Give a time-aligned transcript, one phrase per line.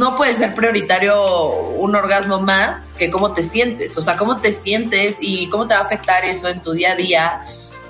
[0.00, 4.50] no puede ser prioritario un orgasmo más que cómo te sientes, o sea, cómo te
[4.50, 7.42] sientes y cómo te va a afectar eso en tu día a día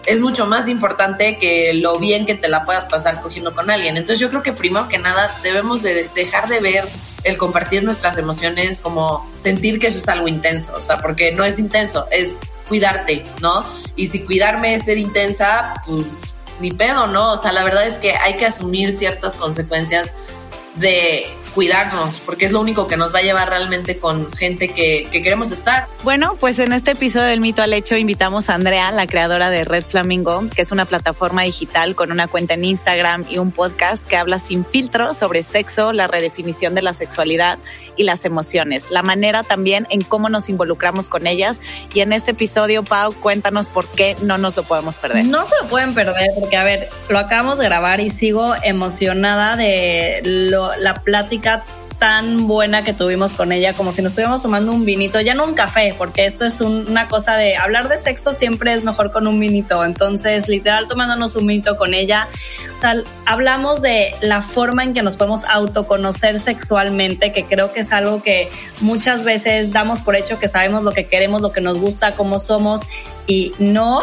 [0.06, 3.96] es mucho más importante que lo bien que te la puedas pasar cogiendo con alguien.
[3.96, 6.88] Entonces yo creo que primero que nada debemos de dejar de ver
[7.22, 11.44] el compartir nuestras emociones como sentir que eso es algo intenso, o sea, porque no
[11.44, 12.30] es intenso, es
[12.66, 13.64] cuidarte, ¿no?
[13.94, 16.06] Y si cuidarme es ser intensa, pues
[16.60, 17.32] ni pedo, ¿no?
[17.32, 20.12] O sea, la verdad es que hay que asumir ciertas consecuencias
[20.76, 25.08] de cuidarnos, porque es lo único que nos va a llevar realmente con gente que,
[25.10, 25.86] queremos estar.
[26.02, 29.64] Bueno, pues en este episodio del Mito al Hecho invitamos a Andrea, la creadora de
[29.64, 34.04] Red Flamingo, que es una plataforma digital con una cuenta en Instagram y un podcast
[34.06, 37.58] que habla sin filtro sobre sexo, la redefinición de la sexualidad
[37.96, 41.60] y las emociones, la manera también en cómo nos involucramos con ellas.
[41.92, 45.26] Y en este episodio, Pau, cuéntanos por qué no nos lo podemos perder.
[45.26, 49.56] No se lo pueden perder porque, a ver, lo acabamos de grabar y sigo emocionada
[49.56, 51.39] de la plática
[52.00, 55.44] tan buena que tuvimos con ella, como si nos estuviéramos tomando un vinito, ya no
[55.44, 59.26] un café, porque esto es una cosa de hablar de sexo siempre es mejor con
[59.26, 59.84] un vinito.
[59.84, 62.26] Entonces, literal, tomándonos un vinito con ella,
[62.72, 62.94] o sea,
[63.26, 68.22] hablamos de la forma en que nos podemos autoconocer sexualmente, que creo que es algo
[68.22, 68.48] que
[68.80, 72.38] muchas veces damos por hecho que sabemos lo que queremos, lo que nos gusta, cómo
[72.38, 72.80] somos
[73.26, 74.00] y no.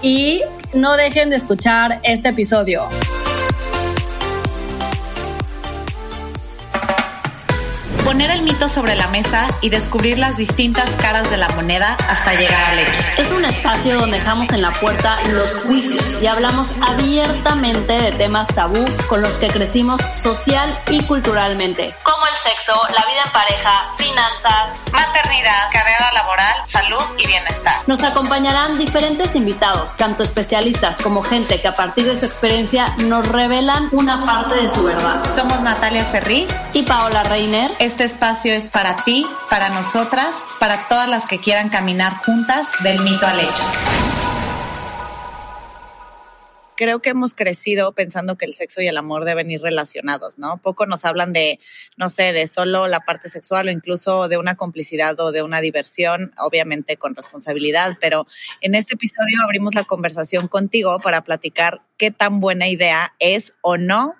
[0.00, 0.40] Y
[0.72, 2.88] no dejen de escuchar este episodio.
[8.14, 12.32] Poner el mito sobre la mesa y descubrir las distintas caras de la moneda hasta
[12.34, 13.00] llegar al hecho.
[13.18, 18.54] Es un espacio donde dejamos en la puerta los juicios y hablamos abiertamente de temas
[18.54, 21.92] tabú con los que crecimos social y culturalmente,
[22.34, 27.76] el sexo, la vida en pareja, finanzas, maternidad, carrera laboral, salud y bienestar.
[27.86, 33.28] Nos acompañarán diferentes invitados, tanto especialistas como gente que a partir de su experiencia nos
[33.28, 35.24] revelan una parte de su verdad.
[35.24, 37.70] Somos Natalia Ferri y Paola Reiner.
[37.78, 43.00] Este espacio es para ti, para nosotras, para todas las que quieran caminar juntas del
[43.00, 44.23] mito al hecho.
[46.76, 50.58] Creo que hemos crecido pensando que el sexo y el amor deben ir relacionados, ¿no?
[50.58, 51.60] Poco nos hablan de,
[51.96, 55.60] no sé, de solo la parte sexual o incluso de una complicidad o de una
[55.60, 58.26] diversión, obviamente con responsabilidad, pero
[58.60, 63.76] en este episodio abrimos la conversación contigo para platicar qué tan buena idea es o
[63.76, 64.14] no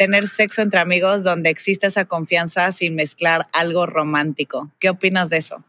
[0.00, 4.70] tener sexo entre amigos donde existe esa confianza sin mezclar algo romántico.
[4.80, 5.62] ¿Qué opinas de eso?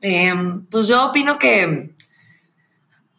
[0.00, 1.96] Em, pues yo opino que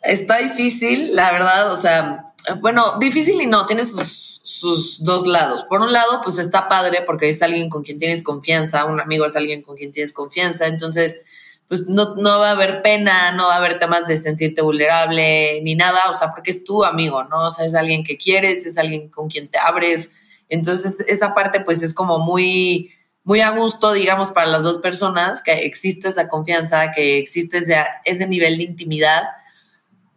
[0.02, 2.26] está difícil, la verdad, o sea,
[2.62, 5.66] bueno, difícil y no, tiene sus, dos lados.
[5.70, 9.26] Por un lado, pues está padre porque es alguien con quien tienes confianza, un amigo
[9.26, 11.24] es alguien con quien tienes confianza, entonces
[11.70, 15.62] pues no, no, va a haber pena, no va a haber temas de sentirte vulnerable
[15.62, 17.46] ni nada, o sea, porque es tu amigo, ¿no?
[17.46, 20.12] O sea, es alguien que quieres, es alguien con quien te abres.
[20.50, 22.92] Entonces, esa parte pues es como muy,
[23.24, 27.76] muy a gusto, digamos, para las dos personas, que existe esa confianza, que existe ese,
[28.04, 29.24] ese nivel de intimidad.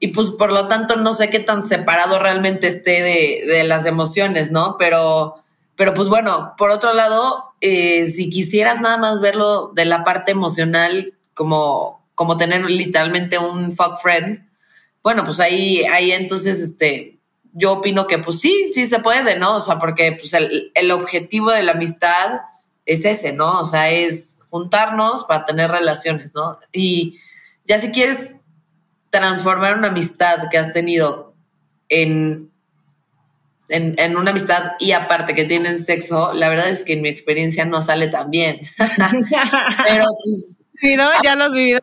[0.03, 3.87] Y pues por lo tanto no sé qué tan separado realmente esté de, de las
[3.87, 4.75] emociones, ¿no?
[4.77, 5.37] Pero,
[5.77, 10.33] pero pues bueno, por otro lado, eh, si quisieras nada más verlo de la parte
[10.33, 14.45] emocional, como, como tener literalmente un fuck friend,
[15.05, 17.21] bueno, pues ahí, ahí entonces, este,
[17.53, 19.59] yo opino que pues sí, sí se puede, ¿no?
[19.59, 22.41] O sea, porque pues el, el objetivo de la amistad
[22.87, 23.61] es ese, ¿no?
[23.61, 26.59] O sea, es juntarnos para tener relaciones, ¿no?
[26.73, 27.21] Y
[27.67, 28.35] ya si quieres
[29.13, 31.35] transformar una amistad que has tenido
[31.91, 32.51] en,
[33.69, 37.11] en, en, una amistad y aparte que tienen sexo, la verdad es que en mi
[37.11, 38.61] experiencia no sale tan bien.
[39.85, 40.57] Pero pues
[41.23, 41.83] ¿Ya lo has vivido?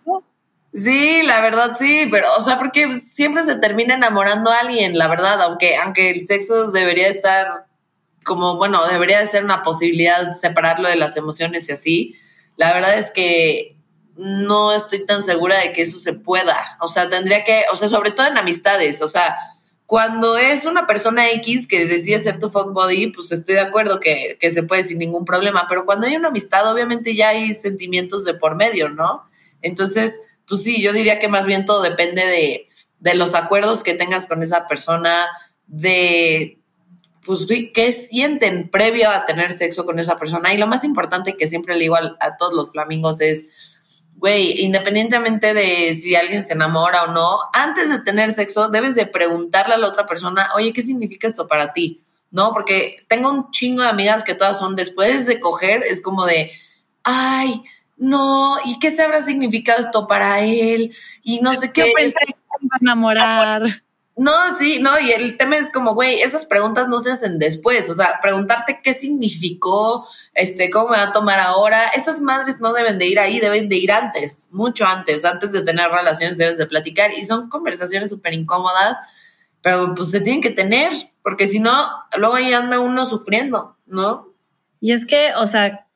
[0.73, 5.07] Sí, la verdad sí, pero, o sea, porque siempre se termina enamorando a alguien, la
[5.07, 7.65] verdad, aunque, aunque el sexo debería estar
[8.23, 12.15] como, bueno, debería de ser una posibilidad separarlo de las emociones y así,
[12.55, 13.78] la verdad es que
[14.19, 17.87] no estoy tan segura de que eso se pueda, o sea, tendría que, o sea,
[17.87, 19.35] sobre todo en amistades, o sea,
[19.85, 23.99] cuando es una persona X que decide ser tu fuck body, pues estoy de acuerdo
[23.99, 27.53] que, que, se puede sin ningún problema, pero cuando hay una amistad, obviamente ya hay
[27.53, 29.23] sentimientos de por medio, ¿no?
[29.61, 30.13] Entonces,
[30.47, 34.27] pues sí, yo diría que más bien todo depende de, de los acuerdos que tengas
[34.27, 35.27] con esa persona,
[35.65, 36.59] de,
[37.25, 40.53] pues, qué sienten previo a tener sexo con esa persona.
[40.53, 43.68] Y lo más importante que siempre le digo a todos los flamingos es,
[44.19, 49.05] güey, independientemente de si alguien se enamora o no, antes de tener sexo debes de
[49.05, 52.03] preguntarle a la otra persona, oye, ¿qué significa esto para ti?
[52.29, 52.51] ¿No?
[52.51, 56.51] Porque tengo un chingo de amigas que todas son después de coger, es como de,
[57.03, 57.63] ay,
[57.95, 60.93] no, ¿y qué se habrá significado esto para él?
[61.23, 61.87] Y no sé qué.
[61.87, 63.61] Yo pensé que iba a enamorar.
[64.19, 67.89] No, sí, no, y el tema es como, güey, esas preguntas no se hacen después,
[67.89, 72.73] o sea, preguntarte qué significó, este, cómo me va a tomar ahora, esas madres no
[72.73, 76.57] deben de ir ahí, deben de ir antes, mucho antes, antes de tener relaciones debes
[76.57, 78.97] de platicar y son conversaciones súper incómodas,
[79.61, 80.91] pero pues se tienen que tener,
[81.23, 81.71] porque si no,
[82.17, 84.33] luego ahí anda uno sufriendo, ¿no?
[84.81, 85.87] Y es que, o sea,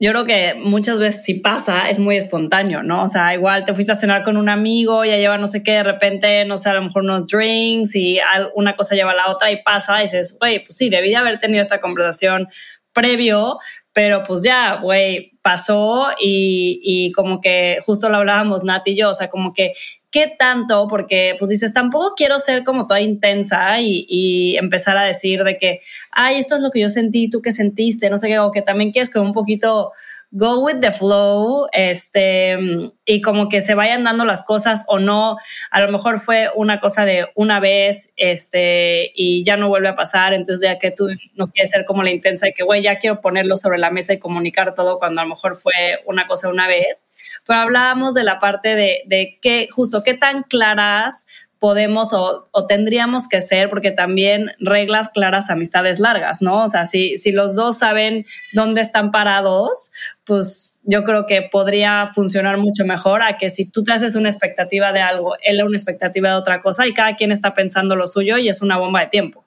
[0.00, 3.04] yo creo que muchas veces si pasa es muy espontáneo, ¿no?
[3.04, 5.72] O sea, igual te fuiste a cenar con un amigo, ya lleva no sé qué,
[5.72, 8.18] de repente, no sé, a lo mejor unos drinks y
[8.54, 11.16] una cosa lleva a la otra y pasa y dices, güey, pues sí, debí de
[11.16, 12.48] haber tenido esta conversación
[12.94, 13.58] previo,
[13.92, 19.10] pero pues ya, güey, pasó y, y, como que justo lo hablábamos Nat y yo,
[19.10, 19.74] o sea, como que
[20.10, 25.04] qué tanto, porque pues dices, tampoco quiero ser como toda intensa y, y, empezar a
[25.04, 25.80] decir de que,
[26.12, 28.62] ay, esto es lo que yo sentí, tú qué sentiste, no sé qué, o que
[28.62, 29.92] también quieres como un poquito
[30.36, 32.58] go with the flow, este,
[33.04, 35.36] y como que se vayan dando las cosas o no.
[35.70, 39.94] A lo mejor fue una cosa de una vez, este, y ya no vuelve a
[39.94, 40.34] pasar.
[40.34, 43.20] Entonces, ya que tú no quieres ser como la intensa y que, güey, ya quiero
[43.20, 46.66] ponerlo sobre la mesa y comunicar todo cuando a lo mejor fue una cosa una
[46.66, 47.04] vez.
[47.46, 51.26] Pero hablábamos de la parte de, de qué, justo, qué tan claras
[51.58, 56.64] podemos o, tendríamos que ser, porque también reglas claras, amistades largas, ¿no?
[56.64, 59.90] O sea, si, si los dos saben dónde están parados,
[60.24, 64.28] pues yo creo que podría funcionar mucho mejor a que si tú te haces una
[64.28, 68.06] expectativa de algo, él una expectativa de otra cosa y cada quien está pensando lo
[68.06, 69.44] suyo y es una bomba de tiempo.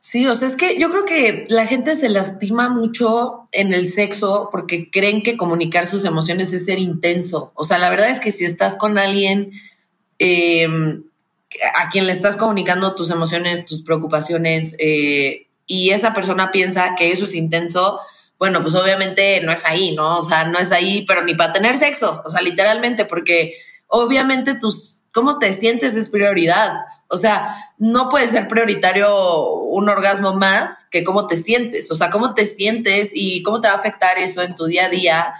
[0.00, 3.90] Sí, o sea, es que yo creo que la gente se lastima mucho en el
[3.90, 7.52] sexo porque creen que comunicar sus emociones es ser intenso.
[7.54, 9.52] O sea, la verdad es que si estás con alguien
[10.18, 10.68] eh,
[11.74, 17.12] a quien le estás comunicando tus emociones, tus preocupaciones, eh, y esa persona piensa que
[17.12, 18.00] eso es intenso,
[18.38, 20.18] bueno, pues obviamente no es ahí, ¿no?
[20.18, 23.54] O sea, no es ahí, pero ni para tener sexo, o sea, literalmente, porque
[23.86, 26.80] obviamente tus, cómo te sientes es prioridad.
[27.08, 31.90] O sea, no puede ser prioritario un orgasmo más que cómo te sientes.
[31.90, 34.86] O sea, cómo te sientes y cómo te va a afectar eso en tu día
[34.86, 35.34] a día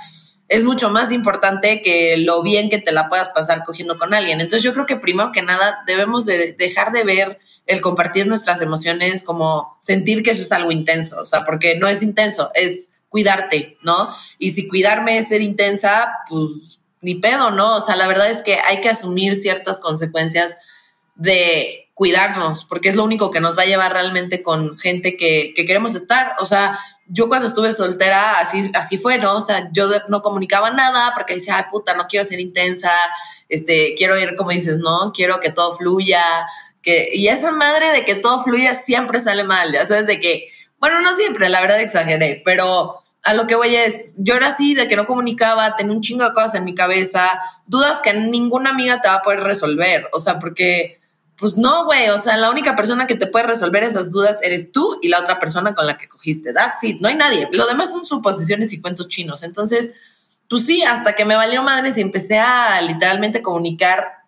[0.49, 4.41] es mucho más importante que lo bien que te la puedas pasar cogiendo con alguien.
[4.41, 8.61] Entonces yo creo que primero que nada debemos de dejar de ver el compartir nuestras
[8.61, 12.91] emociones como sentir que eso es algo intenso, o sea, porque no es intenso, es
[13.09, 14.09] cuidarte, ¿no?
[14.39, 17.77] Y si cuidarme es ser intensa, pues ni pedo, ¿no?
[17.77, 20.57] O sea, la verdad es que hay que asumir ciertas consecuencias
[21.15, 25.53] de cuidarnos, porque es lo único que nos va a llevar realmente con gente que,
[25.55, 26.33] que queremos estar.
[26.41, 29.37] O sea, yo cuando estuve soltera, así, así fue, ¿no?
[29.37, 32.91] O sea, yo no comunicaba nada porque decía, ay, puta, no quiero ser intensa,
[33.49, 35.13] este, quiero ir, como dices, ¿no?
[35.13, 36.23] Quiero que todo fluya,
[36.83, 40.49] que, y esa madre de que todo fluya siempre sale mal, ya sabes, de que,
[40.79, 44.75] bueno, no siempre, la verdad exageré, pero a lo que voy es, yo era así,
[44.75, 48.71] de que no comunicaba, tenía un chingo de cosas en mi cabeza, dudas que ninguna
[48.71, 50.99] amiga te va a poder resolver, o sea, porque
[51.45, 54.73] pues no, güey, o sea, la única persona que te puede resolver esas dudas eres
[54.73, 56.55] tú y la otra persona con la que cogiste.
[56.55, 57.51] That's it, no hay nadie.
[57.53, 59.43] Lo demás son suposiciones y cuentos chinos.
[59.43, 59.93] Entonces,
[60.49, 64.24] pues sí, hasta que me valió madres y empecé a literalmente comunicar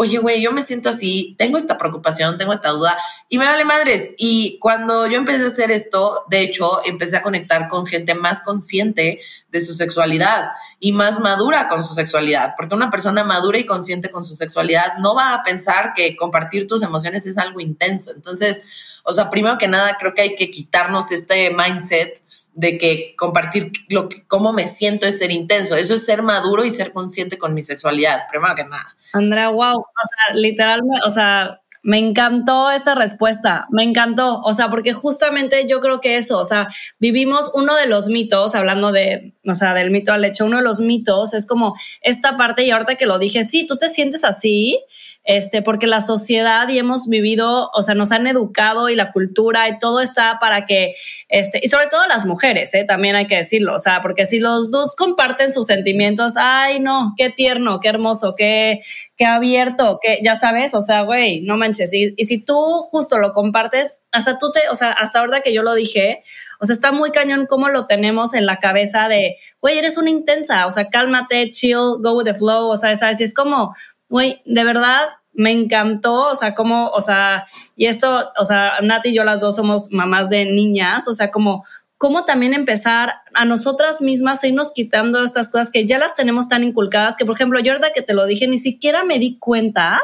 [0.00, 2.96] oye, güey, yo me siento así, tengo esta preocupación, tengo esta duda
[3.28, 4.12] y me vale madres.
[4.16, 8.40] Y cuando yo empecé a hacer esto, de hecho, empecé a conectar con gente más
[8.40, 9.20] consciente
[9.50, 14.10] de su sexualidad y más madura con su sexualidad, porque una persona madura y consciente
[14.10, 18.10] con su sexualidad no va a pensar que compartir tus emociones es algo intenso.
[18.10, 18.62] Entonces,
[19.04, 22.22] o sea, primero que nada, creo que hay que quitarnos este mindset
[22.54, 25.76] de que compartir lo que, cómo me siento es ser intenso.
[25.76, 28.96] Eso es ser maduro y ser consciente con mi sexualidad, primero que nada.
[29.12, 34.68] Andrea, wow, o sea, literalmente, o sea, me encantó esta respuesta, me encantó, o sea,
[34.68, 39.34] porque justamente yo creo que eso, o sea, vivimos uno de los mitos, hablando de,
[39.46, 42.70] o sea, del mito al hecho, uno de los mitos es como esta parte, y
[42.70, 44.78] ahorita que lo dije, sí, tú te sientes así,
[45.24, 49.68] este, porque la sociedad y hemos vivido, o sea, nos han educado y la cultura
[49.68, 50.92] y todo está para que,
[51.28, 52.84] este, y sobre todo las mujeres, ¿eh?
[52.84, 57.14] también hay que decirlo, o sea, porque si los dos comparten sus sentimientos, ay, no,
[57.16, 58.80] qué tierno, qué hermoso, qué,
[59.16, 63.18] qué abierto, que ya sabes, o sea, güey, no manches, y, y si tú justo
[63.18, 66.22] lo compartes, hasta tú te, o sea, hasta ahora que yo lo dije,
[66.60, 70.10] o sea, está muy cañón cómo lo tenemos en la cabeza de, güey, eres una
[70.10, 73.20] intensa, o sea, cálmate, chill, go with the flow, o sea, ¿sabes?
[73.20, 73.74] es como,
[74.10, 79.08] güey, de verdad me encantó, o sea, como, o sea, y esto, o sea, Nati
[79.08, 81.64] y yo las dos somos mamás de niñas, o sea, como,
[81.96, 86.48] cómo también empezar a nosotras mismas a irnos quitando estas cosas que ya las tenemos
[86.48, 89.38] tan inculcadas, que por ejemplo, yo ahorita que te lo dije, ni siquiera me di
[89.38, 90.00] cuenta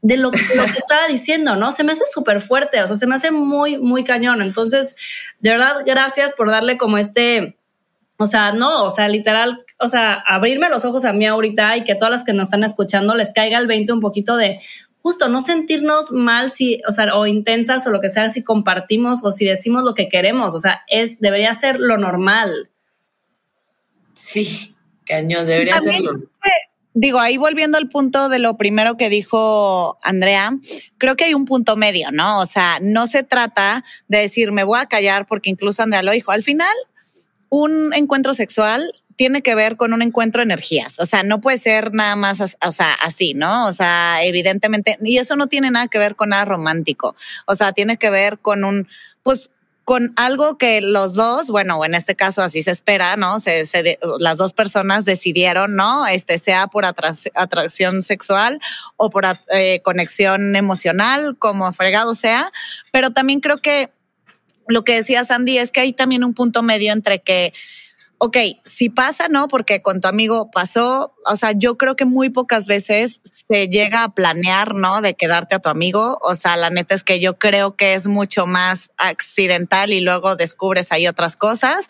[0.00, 0.38] de lo, que
[0.76, 1.70] estaba diciendo, ¿no?
[1.70, 4.42] Se me hace súper fuerte, o sea, se me hace muy, muy cañón.
[4.42, 4.96] Entonces,
[5.40, 7.58] de verdad, gracias por darle como este,
[8.16, 11.84] o sea, no, o sea, literal, o sea, abrirme los ojos a mí ahorita y
[11.84, 14.60] que todas las que nos están escuchando les caiga el 20 un poquito de
[15.00, 19.24] justo no sentirnos mal si, o sea, o intensas o lo que sea si compartimos
[19.24, 22.70] o si decimos lo que queremos, o sea, es, debería ser lo normal.
[24.12, 24.74] Sí,
[25.06, 26.28] cañón, debería ser lo normal
[27.00, 30.50] digo, ahí volviendo al punto de lo primero que dijo Andrea,
[30.98, 32.40] creo que hay un punto medio, ¿no?
[32.40, 36.10] O sea, no se trata de decir, me voy a callar porque incluso Andrea lo
[36.10, 36.32] dijo.
[36.32, 36.74] Al final,
[37.50, 41.00] un encuentro sexual tiene que ver con un encuentro de energías.
[41.00, 43.66] O sea, no puede ser nada más, o sea, así, ¿no?
[43.66, 47.16] O sea, evidentemente, y eso no tiene nada que ver con nada romántico.
[47.44, 48.86] O sea, tiene que ver con un,
[49.24, 49.50] pues,
[49.82, 53.40] con algo que los dos, bueno, en este caso así se espera, ¿no?
[53.40, 53.64] Se,
[54.20, 56.06] las dos personas decidieron, ¿no?
[56.06, 58.60] Este sea por atracción sexual
[58.96, 62.52] o por eh, conexión emocional, como fregado sea,
[62.92, 63.90] pero también creo que
[64.68, 67.52] lo que decía Sandy es que hay también un punto medio entre que
[68.18, 69.48] ok, si pasa, ¿no?
[69.48, 74.02] Porque con tu amigo pasó, o sea, yo creo que muy pocas veces se llega
[74.02, 75.00] a planear, ¿no?
[75.00, 76.18] De quedarte a tu amigo.
[76.22, 80.36] O sea, la neta es que yo creo que es mucho más accidental y luego
[80.36, 81.88] descubres ahí otras cosas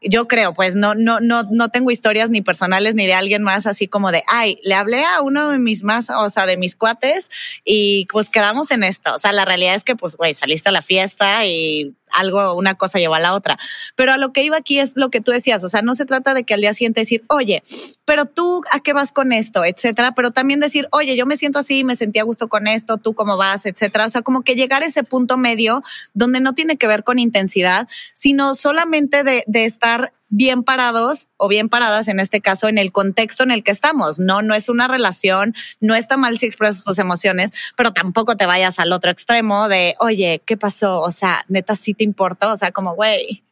[0.00, 3.66] yo creo, pues no, no, no, no tengo historias ni personales ni de alguien más
[3.66, 6.76] así como de, ay, le hablé a uno de mis más, o sea, de mis
[6.76, 7.28] cuates
[7.64, 9.14] y pues quedamos en esto.
[9.14, 12.74] O sea, la realidad es que pues, güey, saliste a la fiesta y algo, una
[12.74, 13.58] cosa llevó a la otra.
[13.94, 16.04] Pero a lo que iba aquí es lo que tú decías, o sea, no se
[16.04, 17.62] trata de que al día siguiente decir, oye,
[18.04, 19.64] pero tú, ¿a qué vas con esto?
[19.64, 22.96] Etcétera, pero también decir, oye, yo me siento así, me sentí a gusto con esto,
[22.96, 24.06] tú cómo vas, etcétera.
[24.06, 25.82] O sea, como que llegar a ese punto medio
[26.14, 29.97] donde no tiene que ver con intensidad, sino solamente de, de estar
[30.28, 34.18] bien parados o bien paradas en este caso en el contexto en el que estamos.
[34.18, 38.46] No, no es una relación, no está mal si expresas tus emociones, pero tampoco te
[38.46, 41.00] vayas al otro extremo de, oye, ¿qué pasó?
[41.00, 43.42] O sea, neta, sí te importa, o sea, como, güey.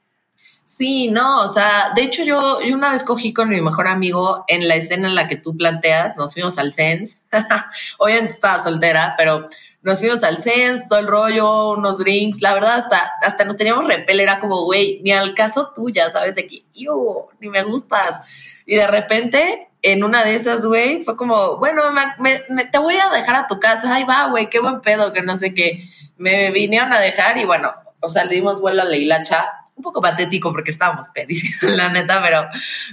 [0.65, 4.45] Sí, no, o sea, de hecho yo, yo una vez cogí con mi mejor amigo
[4.49, 7.23] en la escena en la que tú planteas, nos fuimos al Sens,
[7.99, 9.47] obviamente estaba soltera, pero
[9.87, 13.87] nos fuimos al Sens, todo el rollo, unos drinks, la verdad hasta, hasta nos teníamos
[13.87, 16.35] repel, era como, güey, ni al caso tuya, ¿sabes?
[16.35, 18.19] De que, yo, ni me gustas.
[18.67, 21.85] Y de repente, en una de esas, güey, fue como, bueno,
[22.19, 25.23] me, te voy a dejar a tu casa, ay, va, güey, qué buen pedo, que
[25.23, 25.89] no sé qué.
[26.17, 29.85] Me vinieron a dejar y bueno, o sea, le dimos vuelo a la hilacha, un
[29.85, 32.41] poco patético porque estábamos pedísimos, la neta, pero,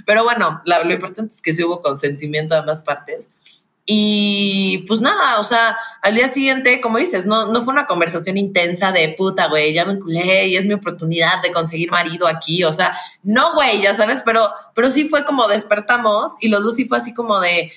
[0.06, 3.30] pero bueno, lo importante es que sí hubo consentimiento de ambas partes.
[3.86, 8.38] Y pues nada, o sea, al día siguiente, como dices, no, no fue una conversación
[8.38, 12.64] intensa de puta, güey, ya me culé y es mi oportunidad de conseguir marido aquí.
[12.64, 16.76] O sea, no, güey, ya sabes, pero, pero sí fue como despertamos y los dos
[16.76, 17.70] sí fue así como de,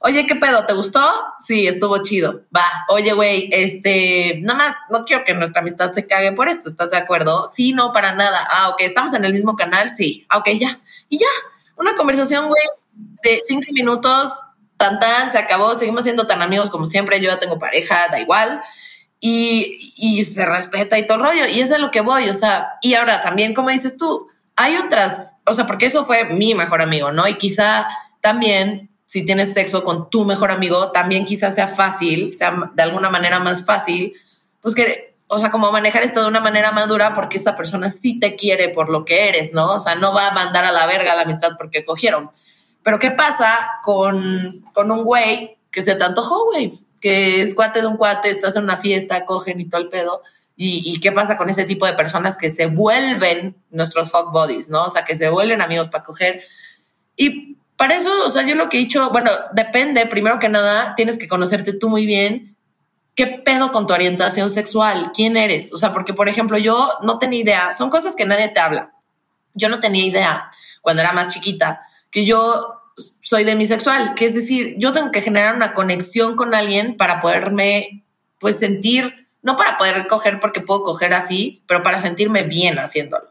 [0.00, 0.66] oye, ¿qué pedo?
[0.66, 1.00] ¿Te gustó?
[1.38, 2.42] Sí, estuvo chido.
[2.54, 6.68] Va, oye, güey, este, nada más, no quiero que nuestra amistad se cague por esto,
[6.68, 7.48] ¿estás de acuerdo?
[7.48, 8.46] Sí, no, para nada.
[8.50, 10.26] Ah, ok, estamos en el mismo canal, sí.
[10.28, 10.78] Ah, ok, ya.
[11.08, 11.26] Y ya,
[11.76, 12.62] una conversación, güey,
[13.22, 14.30] de cinco minutos
[14.78, 18.18] tan tan, se acabó, seguimos siendo tan amigos como siempre, yo ya tengo pareja, da
[18.18, 18.62] igual.
[19.20, 21.46] Y, y se respeta y todo el rollo.
[21.48, 24.76] Y eso es lo que voy, o sea, y ahora también, como dices tú, hay
[24.76, 27.28] otras, o sea, porque eso fue mi mejor amigo, ¿no?
[27.28, 27.88] Y quizá
[28.20, 33.10] también, si tienes sexo con tu mejor amigo, también quizá sea fácil, sea de alguna
[33.10, 34.14] manera más fácil,
[34.60, 38.18] pues que, o sea, como manejar esto de una manera madura porque esta persona sí
[38.18, 39.74] te quiere por lo que eres, ¿no?
[39.74, 42.30] O sea, no va a mandar a la verga la amistad porque cogieron.
[42.82, 46.72] Pero ¿qué pasa con, con un güey que se te antojó, güey?
[47.00, 50.22] Que es cuate de un cuate, estás en una fiesta, cogen y todo el pedo.
[50.60, 54.86] ¿Y, qué pasa con ese tipo de personas que se vuelven nuestros fuck bodies, ¿no?
[54.86, 56.42] O sea, que se vuelven amigos para coger.
[57.14, 60.96] Y para eso, o sea, yo lo que he dicho, bueno, depende, primero que nada,
[60.96, 62.56] tienes que conocerte tú muy bien.
[63.14, 65.12] ¿Qué pedo con tu orientación sexual?
[65.14, 65.72] ¿Quién eres?
[65.72, 68.94] O sea, porque, por ejemplo, yo no tenía idea, son cosas que nadie te habla.
[69.54, 70.50] Yo no tenía idea
[70.82, 72.78] cuando era más chiquita que yo
[73.22, 78.04] soy demisexual, que es decir, yo tengo que generar una conexión con alguien para poderme,
[78.38, 83.28] pues, sentir, no para poder coger porque puedo coger así, pero para sentirme bien haciéndolo.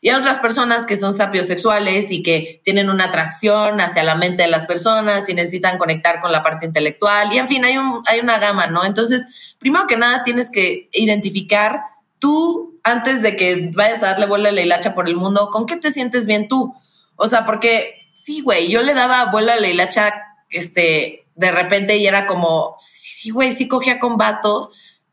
[0.00, 4.42] Y hay otras personas que son sapiosexuales y que tienen una atracción hacia la mente
[4.42, 7.32] de las personas y necesitan conectar con la parte intelectual.
[7.32, 8.84] Y en fin, hay, un, hay una gama, ¿no?
[8.84, 11.80] Entonces, primero que nada, tienes que identificar
[12.18, 15.66] tú, antes de que vayas a darle vuelo a la hilacha por el mundo, ¿con
[15.66, 16.74] qué te sientes bien tú?
[17.16, 20.14] O sea, porque sí, güey, yo le daba vuelo a la hilacha,
[20.48, 24.70] este, de repente y era como, sí, güey, sí cogía con vatos,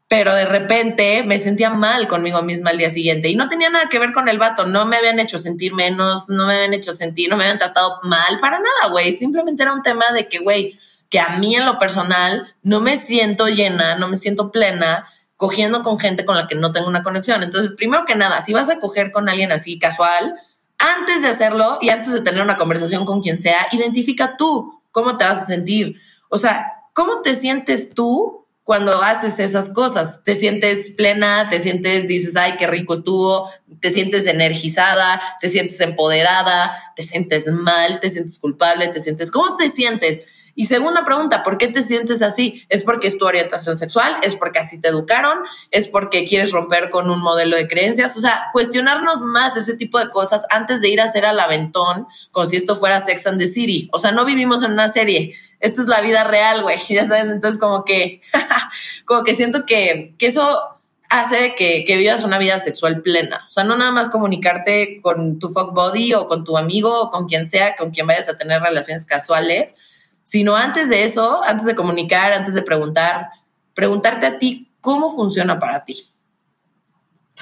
[0.07, 3.89] pero de repente me sentía mal conmigo misma al día siguiente y no tenía nada
[3.89, 6.93] que ver con el vato, no me habían hecho sentir menos, no me habían hecho
[6.93, 10.39] sentir, no me habían tratado mal para nada, güey, simplemente era un tema de que,
[10.39, 10.77] güey,
[11.10, 15.83] que a mí en lo personal no me siento llena, no me siento plena cogiendo
[15.83, 17.43] con gente con la que no tengo una conexión.
[17.43, 20.36] Entonces, primero que nada, si vas a coger con alguien así casual,
[20.83, 25.17] antes de hacerlo y antes de tener una conversación con quien sea, identifica tú cómo
[25.17, 25.95] te vas a sentir.
[26.29, 30.23] O sea, ¿cómo te sientes tú cuando haces esas cosas.
[30.23, 33.49] Te sientes plena, te sientes, dices, ay, qué rico estuvo,
[33.79, 39.57] te sientes energizada, te sientes empoderada, te sientes mal, te sientes culpable, te sientes, ¿cómo
[39.57, 40.23] te sientes?
[40.55, 42.63] Y segunda pregunta, ¿por qué te sientes así?
[42.69, 44.17] ¿Es porque es tu orientación sexual?
[44.22, 45.39] ¿Es porque así te educaron?
[45.72, 48.15] ¿Es porque quieres romper con un modelo de creencias?
[48.15, 51.39] O sea, cuestionarnos más de ese tipo de cosas antes de ir a hacer al
[51.39, 53.89] aventón, como si esto fuera Sex and the City.
[53.93, 55.36] O sea, no vivimos en una serie.
[55.60, 56.79] Esto es la vida real, güey.
[56.89, 58.22] Ya sabes, entonces como que,
[59.05, 60.74] como que siento que, que eso
[61.10, 63.45] hace que, que, vivas una vida sexual plena.
[63.48, 67.10] O sea, no nada más comunicarte con tu fuck body o con tu amigo o
[67.10, 69.75] con quien sea, con quien vayas a tener relaciones casuales,
[70.24, 73.30] sino antes de eso, antes de comunicar, antes de preguntar,
[73.74, 76.03] preguntarte a ti cómo funciona para ti.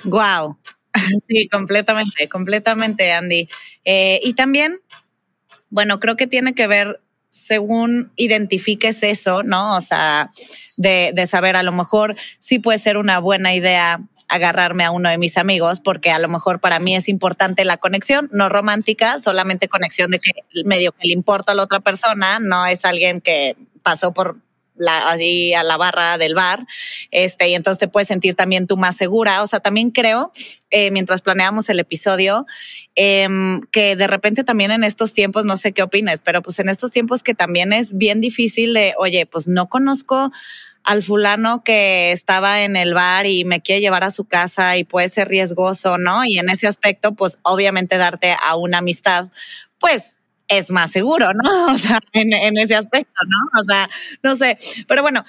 [0.04, 0.58] Wow.
[1.26, 3.48] Sí, completamente, completamente, Andy.
[3.86, 4.82] Eh, y también,
[5.70, 9.78] bueno, creo que tiene que ver según identifiques eso, ¿no?
[9.78, 10.30] O sea,
[10.76, 15.10] de, de saber a lo mejor sí puede ser una buena idea agarrarme a uno
[15.10, 19.20] de mis amigos, porque a lo mejor para mí es importante la conexión, no romántica,
[19.20, 20.32] solamente conexión de que
[20.66, 24.38] medio que le importa a la otra persona, no es alguien que pasó por
[24.76, 26.66] la, allí a la barra del bar,
[27.12, 29.44] este, y entonces te puedes sentir también tú más segura.
[29.44, 30.32] O sea, también creo,
[30.70, 32.46] eh, mientras planeamos el episodio,
[32.96, 33.28] eh,
[33.72, 36.92] que de repente también en estos tiempos, no sé qué opines, pero pues en estos
[36.92, 40.32] tiempos que también es bien difícil de, oye, pues no conozco
[40.84, 44.84] al fulano que estaba en el bar y me quiere llevar a su casa y
[44.84, 46.26] puede ser riesgoso, ¿no?
[46.26, 49.30] Y en ese aspecto, pues obviamente darte a una amistad,
[49.80, 51.50] pues es más seguro, ¿no?
[51.74, 53.62] O sea, en, en, ese aspecto, ¿no?
[53.62, 53.90] O sea,
[54.24, 54.58] no sé.
[54.88, 55.24] Pero bueno,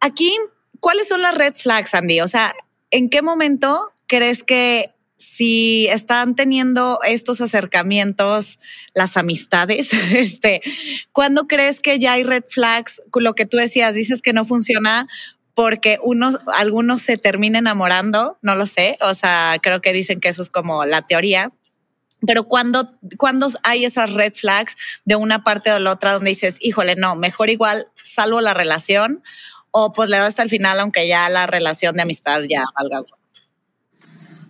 [0.00, 0.36] aquí,
[0.80, 2.20] ¿cuáles son las red flags, Andy?
[2.20, 2.54] O sea,
[2.90, 8.58] ¿en qué momento crees que si están teniendo estos acercamientos,
[8.94, 10.62] las amistades, este,
[11.12, 13.02] ¿cuándo crees que ya hay red flags?
[13.14, 15.08] Lo que tú decías, dices que no funciona
[15.54, 20.28] porque unos, algunos se termina enamorando, no lo sé, o sea, creo que dicen que
[20.28, 21.52] eso es como la teoría.
[22.26, 26.58] Pero cuando, cuando hay esas red flags de una parte o la otra donde dices,
[26.60, 29.22] híjole, no, mejor igual salvo la relación
[29.70, 33.02] o pues le doy hasta el final aunque ya la relación de amistad ya valga.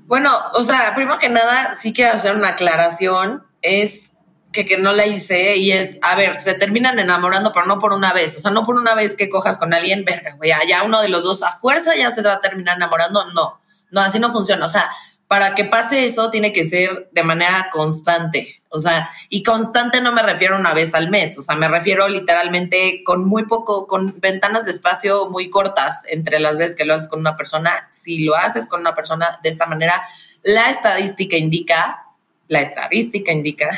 [0.08, 3.46] Bueno, o sea, primero que nada, sí quiero hacer una aclaración.
[3.60, 4.16] Es
[4.52, 7.92] que, que no la hice y es, a ver, se terminan enamorando, pero no por
[7.92, 8.34] una vez.
[8.38, 11.10] O sea, no por una vez que cojas con alguien, verga, güey, ya uno de
[11.10, 13.22] los dos a fuerza ya se va a terminar enamorando.
[13.34, 14.64] No, no, así no funciona.
[14.64, 14.90] O sea,
[15.26, 18.57] para que pase eso tiene que ser de manera constante.
[18.70, 22.06] O sea, y constante no me refiero una vez al mes, o sea, me refiero
[22.06, 26.94] literalmente con muy poco, con ventanas de espacio muy cortas entre las veces que lo
[26.94, 27.88] haces con una persona.
[27.90, 30.02] Si lo haces con una persona de esta manera,
[30.42, 32.04] la estadística indica,
[32.48, 33.70] la estadística indica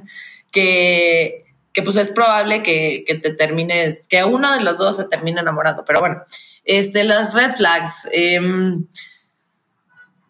[0.50, 5.04] que, que pues es probable que, que, te termines, que uno de los dos se
[5.04, 5.84] termine enamorando.
[5.86, 6.22] Pero bueno,
[6.64, 8.08] este, las red flags.
[8.12, 8.40] Eh,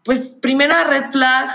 [0.04, 1.48] pues primera red flag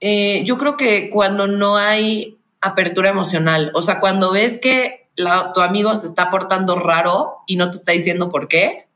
[0.00, 5.08] eh, yo creo que cuando no hay apertura emocional, o sea, cuando ves que
[5.54, 8.86] tu amigo se está portando raro y no te está diciendo por qué,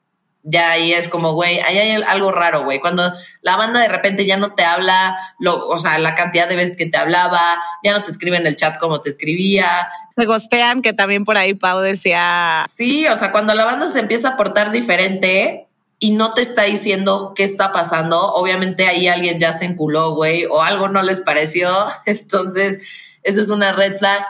[0.44, 2.78] ya ahí es como, güey, ahí hay algo raro, güey.
[2.78, 6.56] Cuando la banda de repente ya no te habla, lo, o sea, la cantidad de
[6.56, 9.88] veces que te hablaba, ya no te escribe en el chat como te escribía.
[10.16, 12.66] Se gostean, que también por ahí Pau decía.
[12.76, 15.63] Sí, o sea, cuando la banda se empieza a portar diferente,
[16.04, 20.44] y no te está diciendo qué está pasando, obviamente ahí alguien ya se enculó, güey,
[20.44, 21.74] o algo no les pareció.
[22.04, 22.82] Entonces,
[23.22, 24.22] esa es una red flag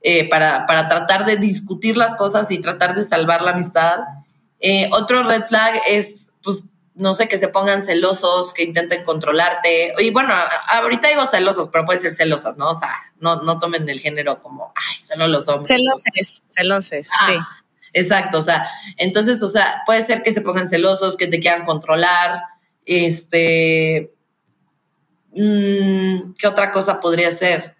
[0.00, 3.98] eh, para, para, tratar de discutir las cosas y tratar de salvar la amistad.
[4.58, 6.64] Eh, otro red flag es, pues,
[6.94, 9.94] no sé, que se pongan celosos, que intenten controlarte.
[10.00, 10.34] Y bueno,
[10.70, 12.70] ahorita digo celosos, pero puede ser celosas, ¿no?
[12.70, 12.90] O sea,
[13.20, 15.68] no, no tomen el género como, ay, solo los hombres.
[15.68, 17.38] Celoses, celoses, ah, sí.
[17.92, 21.64] Exacto, o sea, entonces, o sea, puede ser que se pongan celosos, que te quieran
[21.64, 22.42] controlar,
[22.86, 24.12] este,
[25.32, 27.76] mmm, ¿qué otra cosa podría ser?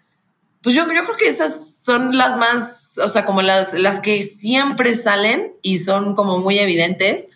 [0.61, 4.21] Pues yo, yo creo que esas son las más, o sea, como las, las que
[4.23, 7.27] siempre salen y son como muy evidentes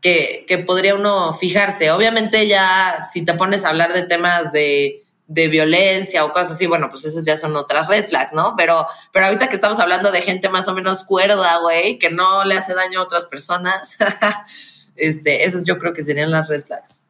[0.00, 1.90] que, que podría uno fijarse.
[1.90, 6.66] Obviamente ya si te pones a hablar de temas de de violencia o cosas así,
[6.66, 8.54] bueno, pues esas ya son otras red flags, ¿no?
[8.56, 12.44] Pero, pero ahorita que estamos hablando de gente más o menos cuerda, güey, que no
[12.46, 13.96] le hace daño a otras personas,
[14.96, 17.02] este, esas yo creo que serían las red flags.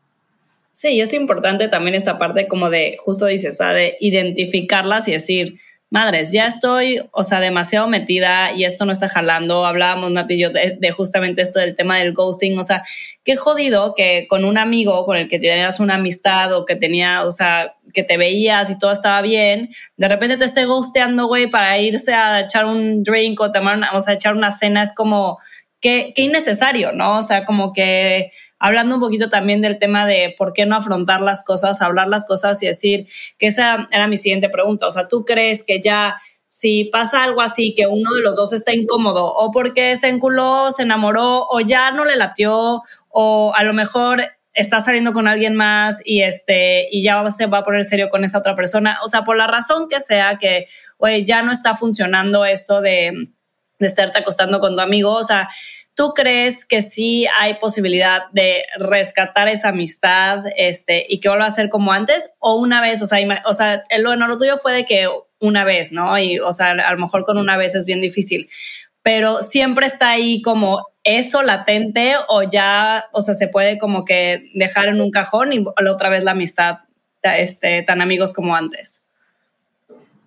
[0.75, 5.07] Sí, y es importante también esta parte como de, justo dices, o sea, de identificarlas
[5.07, 9.65] y decir, madres, ya estoy, o sea, demasiado metida y esto no está jalando.
[9.65, 12.59] Hablábamos, Nati y yo, de, justamente esto del tema del ghosting.
[12.59, 12.83] O sea,
[13.25, 17.25] qué jodido que con un amigo con el que tenías una amistad o que tenía,
[17.25, 21.49] o sea, que te veías y todo estaba bien, de repente te esté ghosteando, güey,
[21.49, 24.83] para irse a echar un drink o tomar, una, o sea, echar una cena.
[24.83, 25.39] Es como,
[25.81, 27.19] qué, qué innecesario, ¿no?
[27.19, 31.21] O sea, como que hablando un poquito también del tema de por qué no afrontar
[31.21, 33.07] las cosas, hablar las cosas y decir
[33.39, 34.87] que esa era mi siguiente pregunta.
[34.87, 36.17] O sea, ¿tú crees que ya
[36.49, 40.73] si pasa algo así, que uno de los dos está incómodo o porque se enculó,
[40.73, 44.23] se enamoró o ya no le latió o a lo mejor
[44.55, 48.25] está saliendo con alguien más y este y ya se va a poner serio con
[48.25, 50.67] esa otra persona, o sea, por la razón que sea que
[51.25, 53.13] ya no está funcionando esto de,
[53.79, 55.49] de estarte acostando con tu amigo, o sea,
[55.99, 61.51] ¿Tú crees que sí hay posibilidad de rescatar esa amistad este, y que vuelva a
[61.51, 62.31] ser como antes?
[62.39, 63.03] ¿O una vez?
[63.03, 65.09] O sea, o sea bueno, lo tuyo fue de que
[65.41, 66.17] una vez, ¿no?
[66.17, 68.49] Y, o sea, a lo mejor con una vez es bien difícil.
[69.03, 74.53] Pero siempre está ahí como eso latente o ya, o sea, se puede como que
[74.55, 76.77] dejar en un cajón y otra vez la amistad
[77.25, 79.08] este, tan amigos como antes.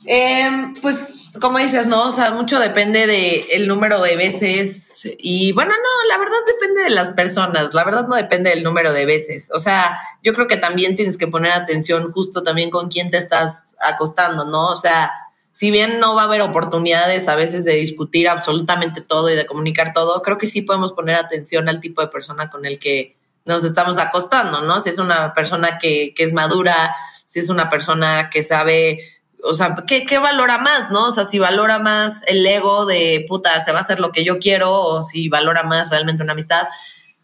[0.06, 2.10] Em, pues como dices, ¿no?
[2.10, 6.84] O sea, mucho depende del el número de veces y bueno, no, la verdad depende
[6.84, 9.50] de las personas, la verdad no depende del número de veces.
[9.54, 13.18] O sea, yo creo que también tienes que poner atención justo también con quién te
[13.18, 14.72] estás acostando, ¿no?
[14.72, 15.12] O sea,
[15.52, 19.46] si bien no va a haber oportunidades a veces de discutir absolutamente todo y de
[19.46, 23.18] comunicar todo, creo que sí podemos poner atención al tipo de persona con el que
[23.46, 24.80] nos estamos acostando, ¿no?
[24.80, 29.00] Si es una persona que, que es madura, si es una persona que sabe
[29.44, 31.08] o sea, ¿qué, ¿qué, valora más, no?
[31.08, 34.24] O sea, si valora más el ego de puta, se va a hacer lo que
[34.24, 36.68] yo quiero, o si valora más realmente una amistad.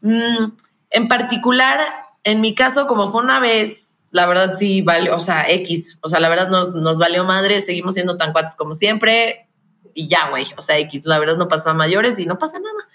[0.02, 0.52] Mm,
[0.90, 1.80] en particular,
[2.24, 6.10] en mi caso, como fue una vez, la verdad sí vale, o sea, X, o
[6.10, 9.48] sea, la verdad nos, nos valió madre, seguimos siendo tan cuates como siempre,
[9.94, 12.60] y ya, güey, o sea, X, la verdad no pasó a mayores y no pasa
[12.60, 12.88] nada.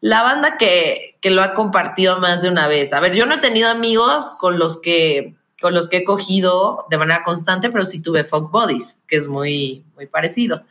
[0.00, 2.92] La banda que, que lo ha compartido más de una vez.
[2.92, 6.86] A ver, yo no he tenido amigos con los que con los que he cogido
[6.90, 10.64] de manera constante, pero sí tuve fuck bodies, que es muy, muy parecido.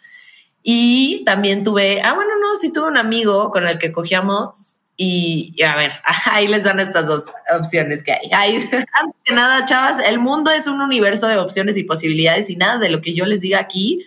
[0.64, 5.62] Y también tuve, ah, bueno, no, sí tuve un amigo con el que cogíamos y,
[5.64, 5.92] a ver,
[6.32, 7.26] ahí les dan estas dos
[7.58, 8.56] opciones que hay.
[8.94, 12.80] Antes que nada, chavas, el mundo es un universo de opciones y posibilidades y nada
[12.80, 14.06] de lo que yo les diga aquí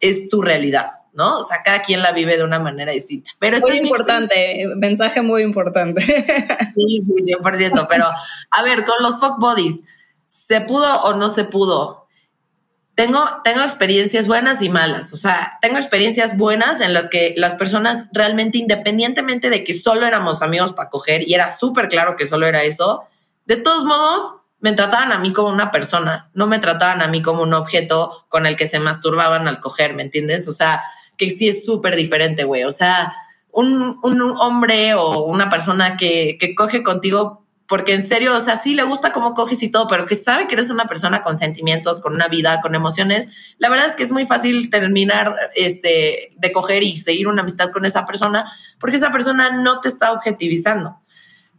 [0.00, 0.86] es tu realidad.
[1.12, 1.38] ¿no?
[1.38, 3.30] O sea, cada quien la vive de una manera distinta.
[3.38, 6.02] Pero muy importante, mensaje muy importante.
[6.76, 7.86] Sí, sí, 100%.
[7.90, 9.82] Pero, a ver, con los fuck bodies,
[10.50, 12.08] ¿Se pudo o no se pudo?
[12.96, 15.12] Tengo, tengo experiencias buenas y malas.
[15.12, 20.06] O sea, tengo experiencias buenas en las que las personas realmente, independientemente de que solo
[20.06, 23.04] éramos amigos para coger, y era súper claro que solo era eso,
[23.46, 27.22] de todos modos, me trataban a mí como una persona, no me trataban a mí
[27.22, 30.48] como un objeto con el que se masturbaban al coger, ¿me entiendes?
[30.48, 30.82] O sea,
[31.16, 32.64] que sí es súper diferente, güey.
[32.64, 33.14] O sea,
[33.52, 38.58] un, un, hombre o una persona que, que coge contigo porque en serio, o sea,
[38.58, 41.36] sí le gusta cómo coges y todo, pero que sabe que eres una persona con
[41.36, 46.32] sentimientos, con una vida, con emociones, la verdad es que es muy fácil terminar este,
[46.36, 50.10] de coger y seguir una amistad con esa persona, porque esa persona no te está
[50.10, 50.96] objetivizando.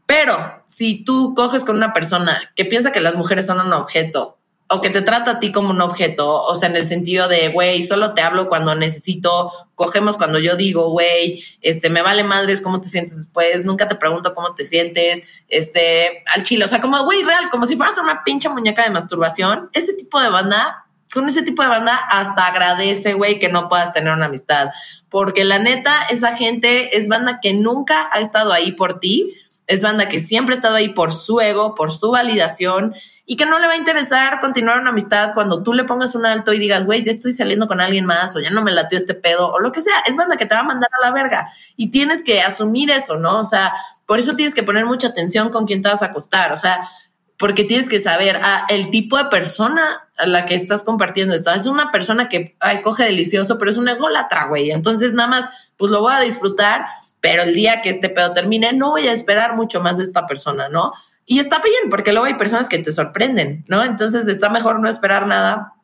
[0.06, 4.41] Pero si tú coges con una persona que piensa que las mujeres son un objeto
[4.72, 7.50] o que te trata a ti como un objeto, o sea, en el sentido de,
[7.50, 12.62] güey, solo te hablo cuando necesito, cogemos cuando yo digo, güey, este, me vale madres
[12.62, 16.80] cómo te sientes después, nunca te pregunto cómo te sientes, este, al chile, o sea,
[16.80, 20.86] como, güey, real, como si fueras una pinche muñeca de masturbación, ese tipo de banda,
[21.14, 24.70] con ese tipo de banda, hasta agradece, güey, que no puedas tener una amistad,
[25.10, 29.36] porque la neta, esa gente es banda que nunca ha estado ahí por ti,
[29.68, 32.94] es banda que siempre ha estado ahí por su ego, por su validación,
[33.32, 36.26] y que no le va a interesar continuar una amistad cuando tú le pongas un
[36.26, 38.98] alto y digas, güey, ya estoy saliendo con alguien más o ya no me latió
[38.98, 39.94] este pedo o lo que sea.
[40.06, 43.16] Es banda que te va a mandar a la verga y tienes que asumir eso,
[43.16, 43.40] ¿no?
[43.40, 43.74] O sea,
[44.06, 46.52] por eso tienes que poner mucha atención con quién te vas a acostar.
[46.52, 46.90] O sea,
[47.38, 51.52] porque tienes que saber ah, el tipo de persona a la que estás compartiendo esto.
[51.52, 54.72] Es una persona que ay, coge delicioso, pero es un ególatra, güey.
[54.72, 56.86] Entonces, nada más, pues lo voy a disfrutar,
[57.22, 60.28] pero el día que este pedo termine, no voy a esperar mucho más de esta
[60.28, 60.92] persona, ¿no?
[61.32, 63.82] Y está bien, porque luego hay personas que te sorprenden, ¿no?
[63.86, 65.76] Entonces está mejor no esperar nada.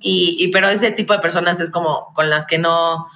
[0.00, 3.06] Y, pero ese tipo de personas es como con las que no,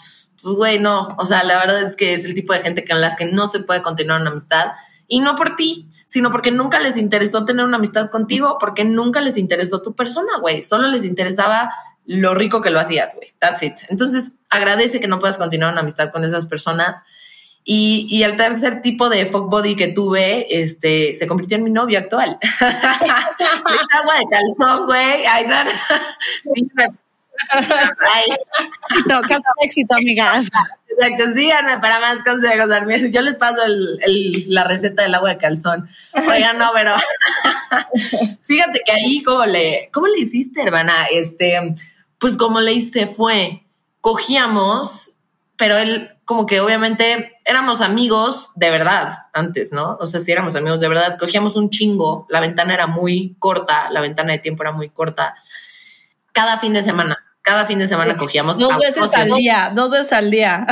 [0.40, 1.08] pues güey, no.
[1.18, 3.48] O sea, la verdad es que es el tipo de gente con las que no
[3.48, 4.74] se puede continuar una amistad.
[5.08, 9.20] Y no por ti, sino porque nunca les interesó tener una amistad contigo, porque nunca
[9.20, 10.62] les interesó tu persona, güey.
[10.62, 11.72] Solo les interesaba
[12.06, 13.34] lo rico que lo hacías, güey.
[13.40, 13.74] That's it.
[13.88, 17.02] Entonces, agradece que no puedas continuar una amistad con esas personas
[17.64, 21.70] y, y, el tercer tipo de fuck body que tuve, este, se convirtió en mi
[21.70, 22.38] novio actual.
[22.61, 25.25] agua de calzón, güey.
[25.27, 25.57] Ay, no,
[26.55, 26.87] sí, me...
[27.51, 28.27] Ay.
[29.09, 30.48] Tocas éxito, amigas.
[30.88, 32.68] Exacto, síganme para más consejos.
[33.11, 35.88] Yo les paso el, el, la receta del agua de calzón.
[36.29, 36.92] Oigan, no, pero
[38.44, 40.94] fíjate que ahí, ¿cómo le, cómo le hiciste, hermana?
[41.12, 41.59] Este,
[42.18, 43.64] pues como le hice fue,
[44.01, 45.12] cogíamos
[45.62, 49.96] pero él como que obviamente éramos amigos de verdad antes, ¿no?
[50.01, 53.88] O sea, si éramos amigos de verdad, cogíamos un chingo, la ventana era muy corta,
[53.90, 55.37] la ventana de tiempo era muy corta,
[56.33, 58.59] cada fin de semana, cada fin de semana cogíamos.
[58.59, 60.66] Dos veces al día, dos veces al día.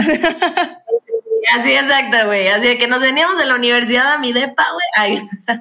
[1.55, 2.49] Así, exacto, güey.
[2.49, 5.21] Así de que nos veníamos de la universidad a mi depa, güey.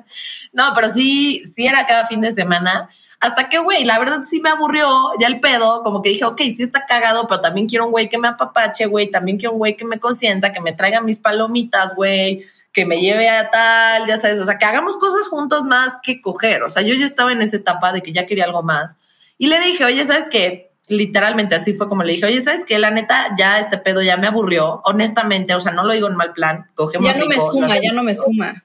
[0.54, 2.90] No, pero sí, sí era cada fin de semana.
[3.20, 4.88] Hasta que, güey, la verdad sí me aburrió
[5.20, 8.08] ya el pedo, como que dije, ok, sí está cagado, pero también quiero un güey
[8.08, 11.20] que me apapache, güey, también quiero un güey que me consienta, que me traiga mis
[11.20, 15.66] palomitas, güey, que me lleve a tal, ya sabes, o sea, que hagamos cosas juntos
[15.66, 16.64] más que coger.
[16.64, 18.96] O sea, yo ya estaba en esa etapa de que ya quería algo más.
[19.38, 20.72] Y le dije, oye, ¿sabes qué?
[20.88, 22.80] Literalmente así fue como le dije, oye, ¿sabes qué?
[22.80, 26.16] La neta, ya este pedo ya me aburrió, honestamente, o sea, no lo digo en
[26.16, 28.64] mal plan, cogemos Ya no me suma, ya no me suma.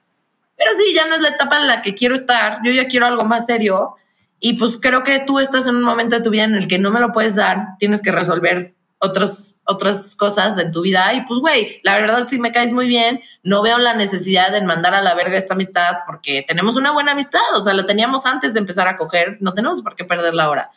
[0.55, 3.05] Pero sí, ya no es la etapa en la que quiero estar, yo ya quiero
[3.05, 3.97] algo más serio
[4.45, 6.77] y pues creo que tú estás en un momento de tu vida en el que
[6.77, 11.11] no me lo puedes dar, tienes que resolver otros, otras cosas en tu vida.
[11.15, 14.61] Y pues, güey, la verdad, si me caes muy bien, no veo la necesidad de
[14.61, 17.41] mandar a la verga esta amistad porque tenemos una buena amistad.
[17.55, 20.69] O sea, la teníamos antes de empezar a coger, no tenemos por qué perderla ahora.